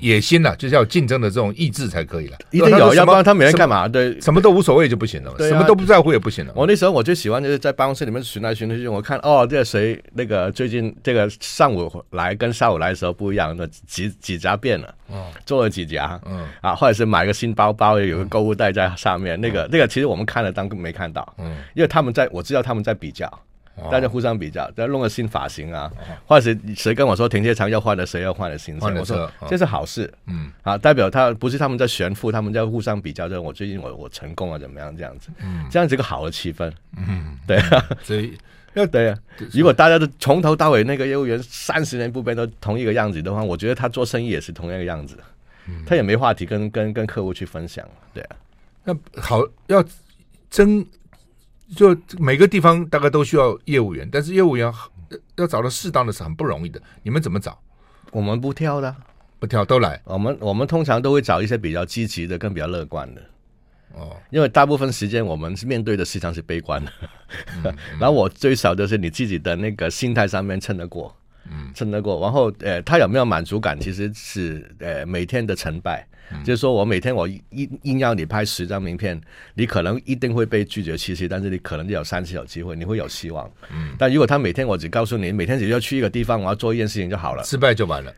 [0.00, 2.38] 野心呐、啊，就是要竞争的这种意志才可以了。
[2.50, 3.86] 一定有，要不然他每天干嘛？
[3.86, 5.34] 对，什么都无所谓就不行了。
[5.38, 6.52] 什么都不在乎也不行了。
[6.56, 23.30] 我那时候我最喜欢就是在办公室里面巡来巡去，我看哦，这个谁那个最近这个上午来跟下午来的时候不一样，那几几家变了，嗯，做了几家，嗯啊，或者是买个新包包，有个购物袋在上面，嗯、那个那个其实我们看了当没看到，嗯，因为他们在我知道他们在比较。
[23.90, 25.90] 大家互相比较，再弄个新发型啊，
[26.26, 38.36] 或者是谁跟我说停车场要换了，谁要换了新车，我说这是好事，嗯，啊，代表他不是他们在炫富，他们在互相比较，就我最近我我成功了怎么样这样子，嗯，这样子一个好的气氛，嗯，对啊，所以
[38.74, 39.18] 要对啊，
[39.52, 45.16] 如果大家都从头到尾那个业务员三十年不变都同一个样子的话，我觉得他做生意也是同样的样子，
[45.86, 48.36] 他也没话题跟跟跟客户去分享，对啊，
[48.84, 49.82] 那好要
[50.50, 50.84] 争。
[51.74, 54.72] 就每个地方大概都需要业务员，但是业务员
[55.36, 56.80] 要找到适当的是很不容易的。
[57.02, 57.58] 你们怎么找？
[58.12, 58.94] 我们不挑的，
[59.38, 60.00] 不挑都来。
[60.04, 63.22] 我们我们通常都会找一些比较积极的，跟比较乐观的。
[63.92, 66.92] 哦，因为大部分时间我们是面对的市场是悲观的。
[67.98, 71.16] 然后我最少就是你自己的那个心态上面撑得过，
[71.50, 72.20] 嗯，撑得过。
[72.20, 76.06] 然后呃，他有没有满足感，其实是呃每天的成败。
[76.44, 79.20] 就是说我每天我硬硬要你拍十张名片，
[79.54, 83.50] 你可能一定会被拒绝七次，但是你可能就有三次有机会，你会有希望。
[83.72, 88.12] 嗯，但如果他每天我只告诉你，每天只要去一个地方，我要做一件事情就好了，失败就完了，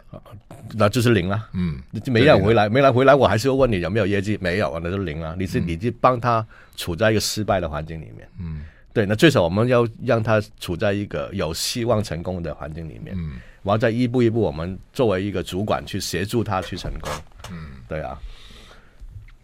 [0.74, 1.48] 那就是零了。
[1.54, 5.34] 嗯，没人回来，没来回来，我还是会问你有没有业绩，没有，那就零了。
[5.38, 6.46] 你是你就帮他
[6.76, 8.28] 处在一个失败的环境里面。
[8.38, 13.14] 嗯，对，那最少我们要让他处在一个有希望成功的环境里面。
[13.16, 17.12] 嗯，然后再一步一步，我们作为一个主管去协助他去成功。
[17.50, 18.18] 嗯，对啊，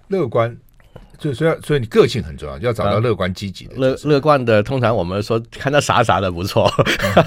[0.09, 0.57] 乐观。
[1.21, 3.75] 所以，所以，所以你个性很重要，就要找到乐观积极的。
[3.75, 6.71] 乐乐观的，通常我们说看他傻傻的不错，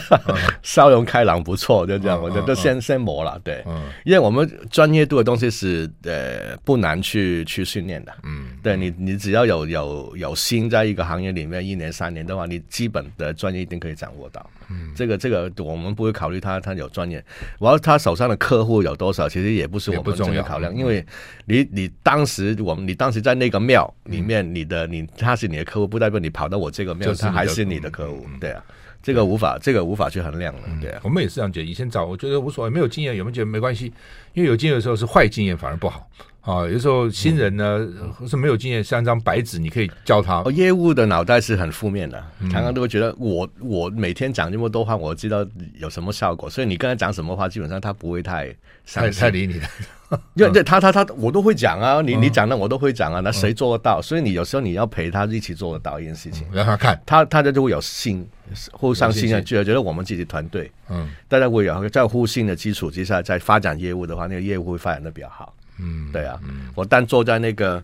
[0.63, 3.37] 笑容开朗不错，就这样，我觉得先先磨了。
[3.43, 3.61] 对，
[4.05, 8.13] 因为我们专业度的东西是呃不难去去训练的。
[8.23, 14.49] 嗯，对你，你只要有有有心在一个行业里面一年三年的话，你基本的专业一定可以掌握到。
[14.69, 17.23] 嗯，这个这个我们不会考虑他他有专业，
[17.59, 20.41] 然后他手上的客户有多少，其实也不是我们重要。
[20.41, 21.05] 考量，因为
[21.45, 23.81] 你你当时我们你当时在那个庙。
[24.05, 28.61] 里面你的你他是你的客户，不代表你跑到我这个庙，他还是你的客户，对啊，
[29.01, 31.65] 这个无法这个无法去衡量的，对啊，我们也是这样觉得。
[31.65, 33.85] 以前找我觉得无所谓，没有经验有没有觉得没关系，
[34.33, 36.09] 因为有经验的时候是坏经验反而不好
[36.41, 36.67] 啊。
[36.67, 37.87] 有时候新人呢
[38.27, 40.43] 是没有经验，像一张白纸，你可以教他。
[40.51, 45.45] 业务的脑袋是很负面的，常常都会觉得我我每天讲这么多话，我知道
[45.79, 48.53] 有什么效果，所以你跟他讲什么话，基本上他不会太
[48.85, 49.67] 太太理你的。
[50.33, 54.01] 因为他他他我都会讲啊，你你讲的我都会讲啊，那谁做得到？
[54.01, 58.27] 所以你有时候你要陪他一起做得到一件事情，让他看，他他就会有信，
[58.73, 65.53] 互相信任，觉得觉得我们自己团队，嗯，大家会有在互信的基础之下，在发展业务的话，那个业务会发展的比较好。
[65.79, 66.39] 嗯，对啊，
[66.75, 67.83] 我单坐在那个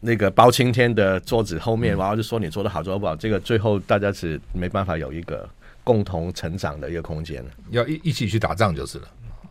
[0.00, 5.48] 那个包青天的桌子后面，然后就说你做的好做得不好，这个最后大家是没办法有一个
[5.84, 9.04] 共同成长的一个空间，要一一起去打仗就是了。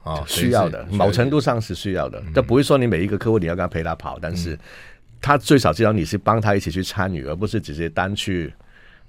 [0.04, 2.20] 哦，需要的，某程度上是需要的。
[2.34, 4.58] 这不会说你每一个客户你要跟他陪他跑，但是
[5.22, 8.52] 他最少知道你是帮他一起去参与，而不是只是单去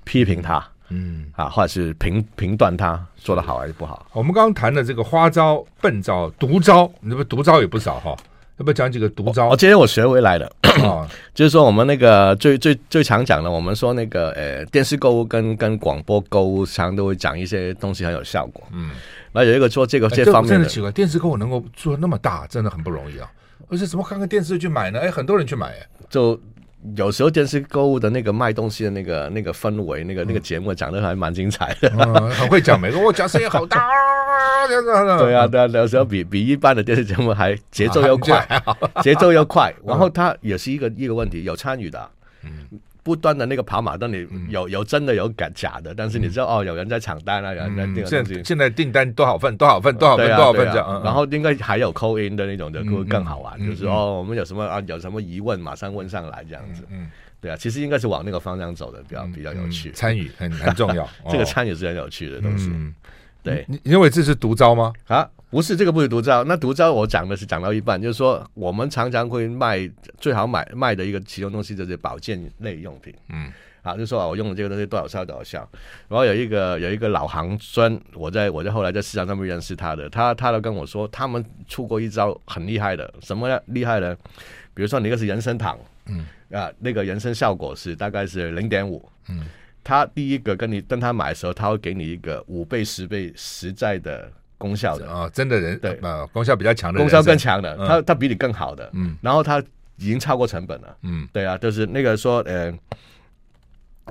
[0.05, 4.07] 批评他，嗯啊，或者是评评断他做的好还是不好。
[4.13, 8.15] 我们刚刚谈的这个花招、笨招、毒招，你这不毒招也不少哈。
[8.63, 9.49] 要不要讲几个毒招？
[9.49, 10.49] 我今天我学回来了，
[11.35, 18.63] 就是说我们那个最最最常讲的，我们说那个呃电视购物跟跟广播购物，常常都会讲一些东西很有效果。
[18.73, 18.91] 嗯，
[19.33, 23.29] 那有一个做这个这方面的，真的奇怪，电视购物能够做那么大，真的很不容易啊。
[23.69, 25.01] 而且怎么看看电视去买呢？
[25.01, 25.73] 哎，很多人去买，
[26.09, 26.41] 就。
[26.97, 33.87] 有时候电视购物的那个卖东西的那个那个氛围，那个那个节目讲的还蛮精彩的，嗯、很会讲，每个我讲声音好大，
[34.67, 38.47] 对啊，对啊，有时候比比一般的电视节目还节奏要快，
[39.03, 42.11] 节奏要快， 然后它也是一个一个问题，有参与的，
[42.45, 42.81] 嗯。
[43.05, 47.85] 不断的那个跑马灯，里有有真的有假假的，但是你知道哦，有人在抢单啊，有人在
[48.23, 48.45] 订。
[48.45, 49.57] 现在订单多少份？
[49.57, 49.93] 多少份？
[49.97, 50.29] 多少份？
[50.29, 50.65] 多少份？
[50.71, 51.03] 这样。
[51.03, 53.59] 然后应该还有 call in 的那种的，会更好玩。
[53.67, 54.81] 就是哦，我们有什么啊？
[54.87, 56.85] 有什么疑问，马上问上来这样子。
[56.93, 57.11] 嗯，
[57.41, 59.91] 对啊，其实应该是往那个方向走的，比较比较有趣。
[59.91, 62.71] 参与很很重要， 这个参与是很有趣的东西。
[63.43, 64.93] 对，你认为这是毒招吗？
[65.09, 65.29] 啊？
[65.51, 69.87] 不是这个不是毒招，那毒招我讲的是讲到一半，就是说我们常常会卖
[70.19, 75.69] 最好买卖的一个其中东西就是保健类用品，嗯，啊，就说啊我用的这个东西多少效多少效，
[76.09, 84.17] 然后有一个有一个老行专，我在我在后来在市场上面认识他的，他他都跟我说他们出过一招很厉害的，什么样厉害呢？
[84.73, 89.45] 比如说你那个是人参糖，嗯，啊，那个人参效果是大概是零点五，嗯，
[89.85, 94.31] 他第一个跟你跟他买的时候，他会给你一个五倍十倍实在的。
[94.63, 95.11] 功效的。
[95.11, 95.91] 啊，真的人对。
[95.95, 99.59] 啊，功效比较强的，功效更强的，他他比你更好的，嗯，然后他
[99.97, 102.73] 已经超过成本了，嗯，对啊，就是那个说，呃，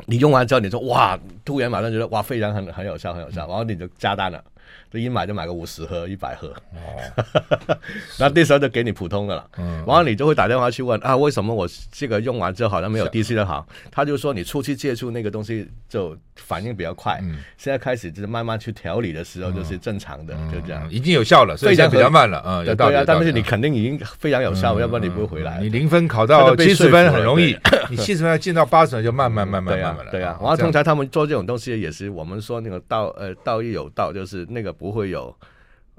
[0.08, 4.44] 你用完之后你说哇，突然马上觉得哇，非常很很有效，很有效，然后你就加单了。
[4.92, 7.78] 这一买就买个五十盒、一百盒，哦，
[8.36, 13.66] 那时候就给你普通的了，嗯，然后你就会打电话去问啊，为什么我这个用完之后好像没有第一次的好？
[13.89, 25.58] 他就说你初期接触那个东西就反应比较快，嗯，现在开始就是慢慢去调理的时候就是正常的，就这样，已经有效了，所以现在比较慢了，嗯，有道理，但是你肯定已经非常有效，要不然你不会回来。
[25.62, 27.58] 你零分考到七十分很容易，
[27.89, 34.76] 你七十分进到八十分就慢慢慢慢慢慢了，对啊，然后通常他们做这种东西也是我们说那个道呃道义有道，就是那个。
[34.82, 35.38] 不会有，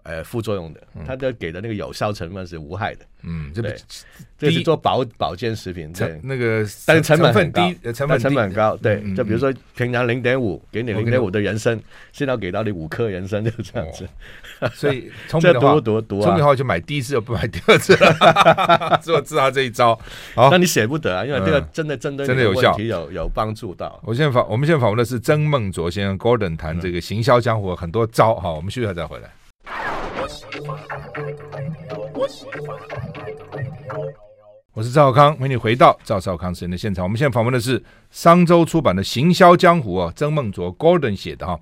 [0.05, 3.05] 呃，副作用的，它的给的那个有效成分是无害的。
[3.25, 3.77] 嗯，对，
[4.37, 8.77] 这是做保保健食品，对，那个但是成本很低，成本成本很高。
[8.77, 11.79] 对，就比如说平常零点五，给你零点五的人参，
[12.11, 14.09] 现在给到你五克人参， 就这样子。
[14.75, 19.01] 所以聪明的话， 聪明的话就买第一次，不买第二次了。
[19.01, 19.97] 只有知道这一招，
[20.35, 24.01] 好，那你舍不得啊，因为这个真的真的真的有效，有有帮助到。
[24.03, 28.35] 我现在访，我们现在访问的是曾孟卓先生，Gordon 谈这个行销江湖很多招。
[28.35, 29.31] 哈，我们休息下再回来。
[34.75, 37.03] 我是赵少康，欢迎你回到赵少康时间的现场。
[37.05, 41.59] 我们现在访问的是商周出版的《行销江湖》啊，曾孟卓 Gordon 写的哈，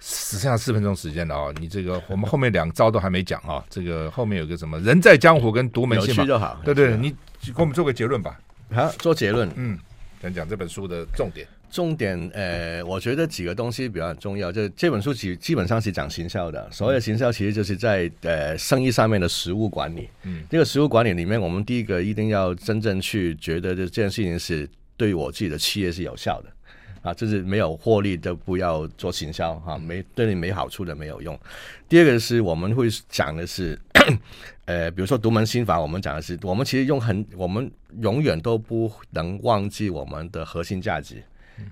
[0.00, 1.52] 只剩下四分钟时间了啊！
[1.60, 7.10] 你这个我们后面两招都还没讲啊，这个后面有个什么人在江湖跟独门戏就好，对对，你
[7.44, 8.40] 给我们做个结论吧。
[8.72, 9.78] 好，做结论，嗯，
[10.20, 11.46] 讲讲这本书的重点。
[11.72, 14.52] 重点，呃，我觉得几个东西比较重要。
[14.52, 20.06] 就这本书基基本上是讲行销的，所谓的行销其实就是在呃生意上面的实物管理。
[20.24, 24.68] 嗯，这个实务管理里面，我们第一个一定要真正去觉得这件事情是
[24.98, 26.50] 对我自己的企业是有效的
[27.00, 31.36] 啊，就是没有获利的不要做行销哈，没对你没好处的没有用。
[31.88, 33.80] 第二个是我们会讲的是，
[34.66, 37.70] 呃，比如说独门心法，我们讲的是，我们其实用很，我们
[38.02, 41.22] 永远都不能忘记我们的核心价值。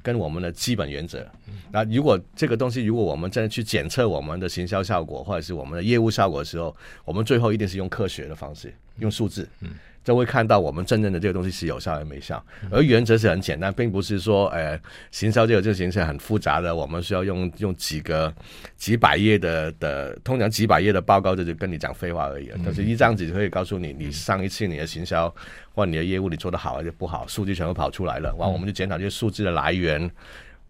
[0.02, 1.26] 跟我们的基本原则，
[1.72, 6.74] 那如果这个东西，如果我们真的去检测我们的行销效果或者是我们的业务效果的时候，
[7.04, 9.48] 我们最后一定是用科学的方式，用数字。
[10.02, 14.80] 就会看到我们真正的这个东西是有效还是没效，而原则是很简单，并不是说，呃，
[15.10, 18.32] 行销这个这个形式很复杂的，我们需要用用几个
[18.76, 25.32] 几百页的的，通常几百页的报告就就跟你讲废话而已，但是一张纸就可以告诉你，你上一次你的行销
[25.74, 30.10] 或你的业务你做的好还是不好，数据全部跑出来了，完我们就检讨这些数字的来源。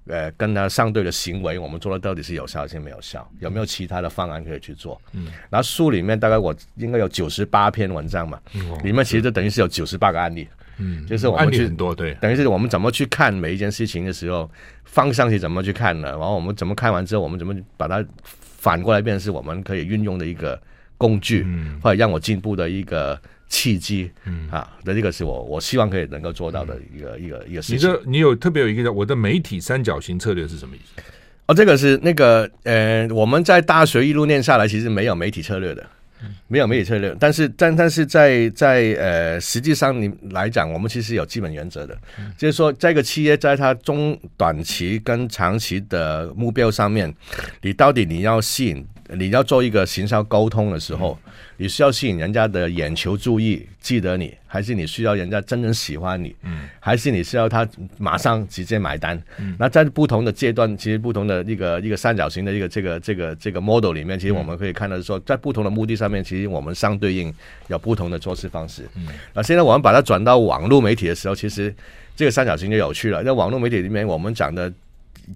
[0.07, 3.31] 呃，跟他相对的行为，我们做的到底是有效还是没有效？
[3.39, 5.01] 有没有其他的方案可以去做？
[5.13, 10.49] 嗯，然后书里面大概我应该有九十八篇文章嘛，嗯、里面其实就等于是有九十八个案例，
[10.79, 14.51] 嗯，就是我们去很多对，等于是我们怎么去看每一件事情的时候，
[14.85, 20.61] 方向是怎么去看的，然后我们怎么看完之后，我们怎么把它反过来变成是我们可以运用的一个
[20.97, 23.21] 工具，嗯、或者让我进步的一个。
[23.51, 27.77] 契机，嗯啊，那这个是我我希望可以能够做到的一个、嗯、一个一个事情。
[27.77, 31.03] 你这你有特别有一个叫我的媒体三角形策略是什么意思？
[31.47, 35.85] 哦，这个是那个呃，我们在大学一路念下来，其实没有媒体策略的，
[36.47, 37.13] 没有媒体策略。
[37.19, 47.13] 但是但但是在在呃，实际上你来讲，我们其实有基本原则的，嗯、就是说这个企业在它中短期跟长期的目标上面，
[47.63, 48.87] 你到底你要吸引，
[49.17, 51.19] 你要做一个行销沟通的时候。
[51.27, 56.35] 嗯你需要吸引人家的眼球注意，记得你，还是你需要人家真正喜欢你？
[56.43, 59.23] 嗯，还是你需要他马上直接买单？
[59.37, 67.31] 嗯，那在不同的阶段，其实不同的一个一个三角形的一个这个这个这个 model 里面，其实我们可以看到说，在不同的目的上面，其实我们相对应
[67.69, 68.89] 有不同的做事方式。
[68.97, 71.75] 嗯，那现在我们把它转到网络媒体的时候，其实
[72.17, 73.23] 这个三角形就有趣了。
[73.23, 74.73] 在网络媒体里面，我们讲的。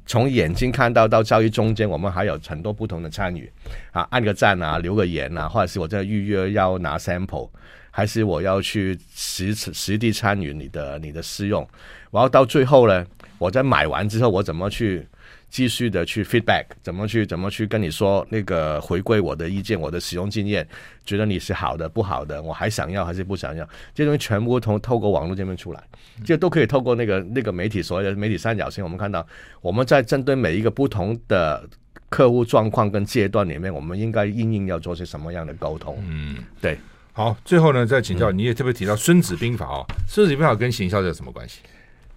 [0.06, 3.50] 从眼睛看到到交易中间，我们还有很多不同的参与
[3.92, 7.48] 啊，按个赞啊，留个言啊，或者是我在预约要拿 sample，
[7.90, 11.66] 还是我要去实实地参与你的你的试用，
[12.10, 13.06] 然后到最后呢，
[13.38, 15.06] 我在买完之后，我怎么去？
[15.54, 20.66] 继续的去 feedback，怎么去怎么去跟你说那个回归我的意见，我的使用经验，
[21.06, 25.80] 觉得你是好的不好的，我还想要还是不想要，这东西全部从透过网络这边出来，
[26.24, 29.24] 这都可以透过那个那个媒体所谓的媒体三角形，我们看到
[29.60, 31.64] 我们在针对每一个不同的
[32.08, 36.02] 客户状况跟阶段里面，我们应该应应要做些什么样的沟通？
[36.04, 36.76] 嗯，对。
[37.12, 41.60] 好，最后呢，再请教，你也特别提到《孙子兵法》哦，《孙子兵法》跟行销有什么关系？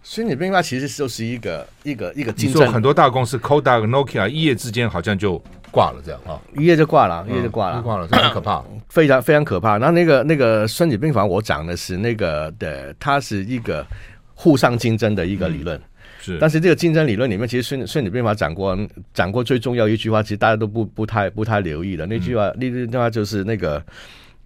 [0.10, 5.38] 孙子兵法其实就是一个一个一个竞争，很多大公司 c o d a k、Nokia 一夜之间好像就
[5.70, 9.76] 挂了，这样啊，一夜就挂了，一夜就挂了，挂了，这很可怕， 非常非常可怕。
[9.76, 13.86] 那那个那个孙子兵法，我讲的是那个的，它是一个
[14.34, 15.78] 互相竞争的一个理论，
[16.22, 16.38] 是。
[16.40, 18.78] 但是这个竞争理论里面，其实孙孙子兵法讲过
[19.14, 23.84] 讲过最重要一句话，其实大家都不不太不太留意的那句话，那句话就是那个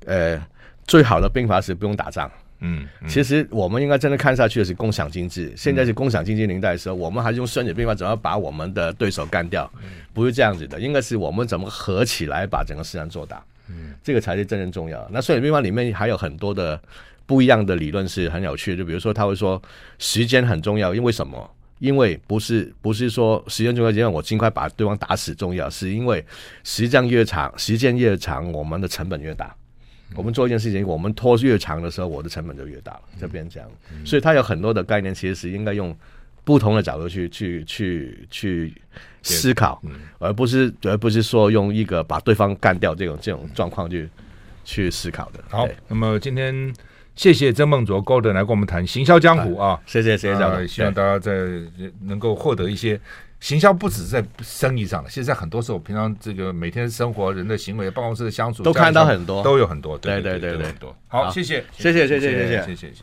[0.07, 0.41] 呃，
[0.87, 2.29] 最好的兵法是不用打仗。
[2.61, 5.51] 嗯，嗯，其实我们应该真的看下去的是共享经济。
[5.57, 9.69] 现在是共享经济年代的时候，我们还是用孙子兵法怎么把我们的对手干掉？
[10.13, 13.43] 不是这样子的，应该是我们怎么合起来把整个市场做大。
[13.67, 15.07] 嗯，这个才是真正重要。
[15.11, 16.79] 那孙子兵法里面还有很多的
[17.25, 19.61] 不一样的理论是很有趣的，就比如说他会说
[19.97, 21.49] 时间很重要，因为什么？
[21.79, 26.23] 因为不是不是说时间重要，因为我尽快把对方打死重要，是因为
[26.63, 29.55] 时间越长，时间越长，我们的成本越大。
[30.15, 33.69] 我们做一件事情，我们拖越长的时候，我的成本就越大了，就变这样。
[34.05, 35.95] 所以它有很多的概念，其实是应该用
[36.43, 38.73] 不同的角度去去去去
[39.21, 39.81] 思考，
[40.19, 44.09] 而不是而不是说用一个把对方干掉这种这种状况去
[44.65, 45.43] 去思考的。
[45.49, 46.73] 好，那么今天
[47.15, 51.31] 谢谢曾孟卓 Golden 来跟我们谈行销江湖啊，谢谢谢谢，呃，希望大家在
[52.01, 52.99] 能够获得一些。
[53.41, 60.95] 行销不止在生意上了，现在很多时候，平常这个每天生活、人的行为、办公室的相处，都看到很多，都有很多，对对对对，很多。
[61.07, 62.93] 好，谢谢，谢谢，谢谢，谢谢，谢谢。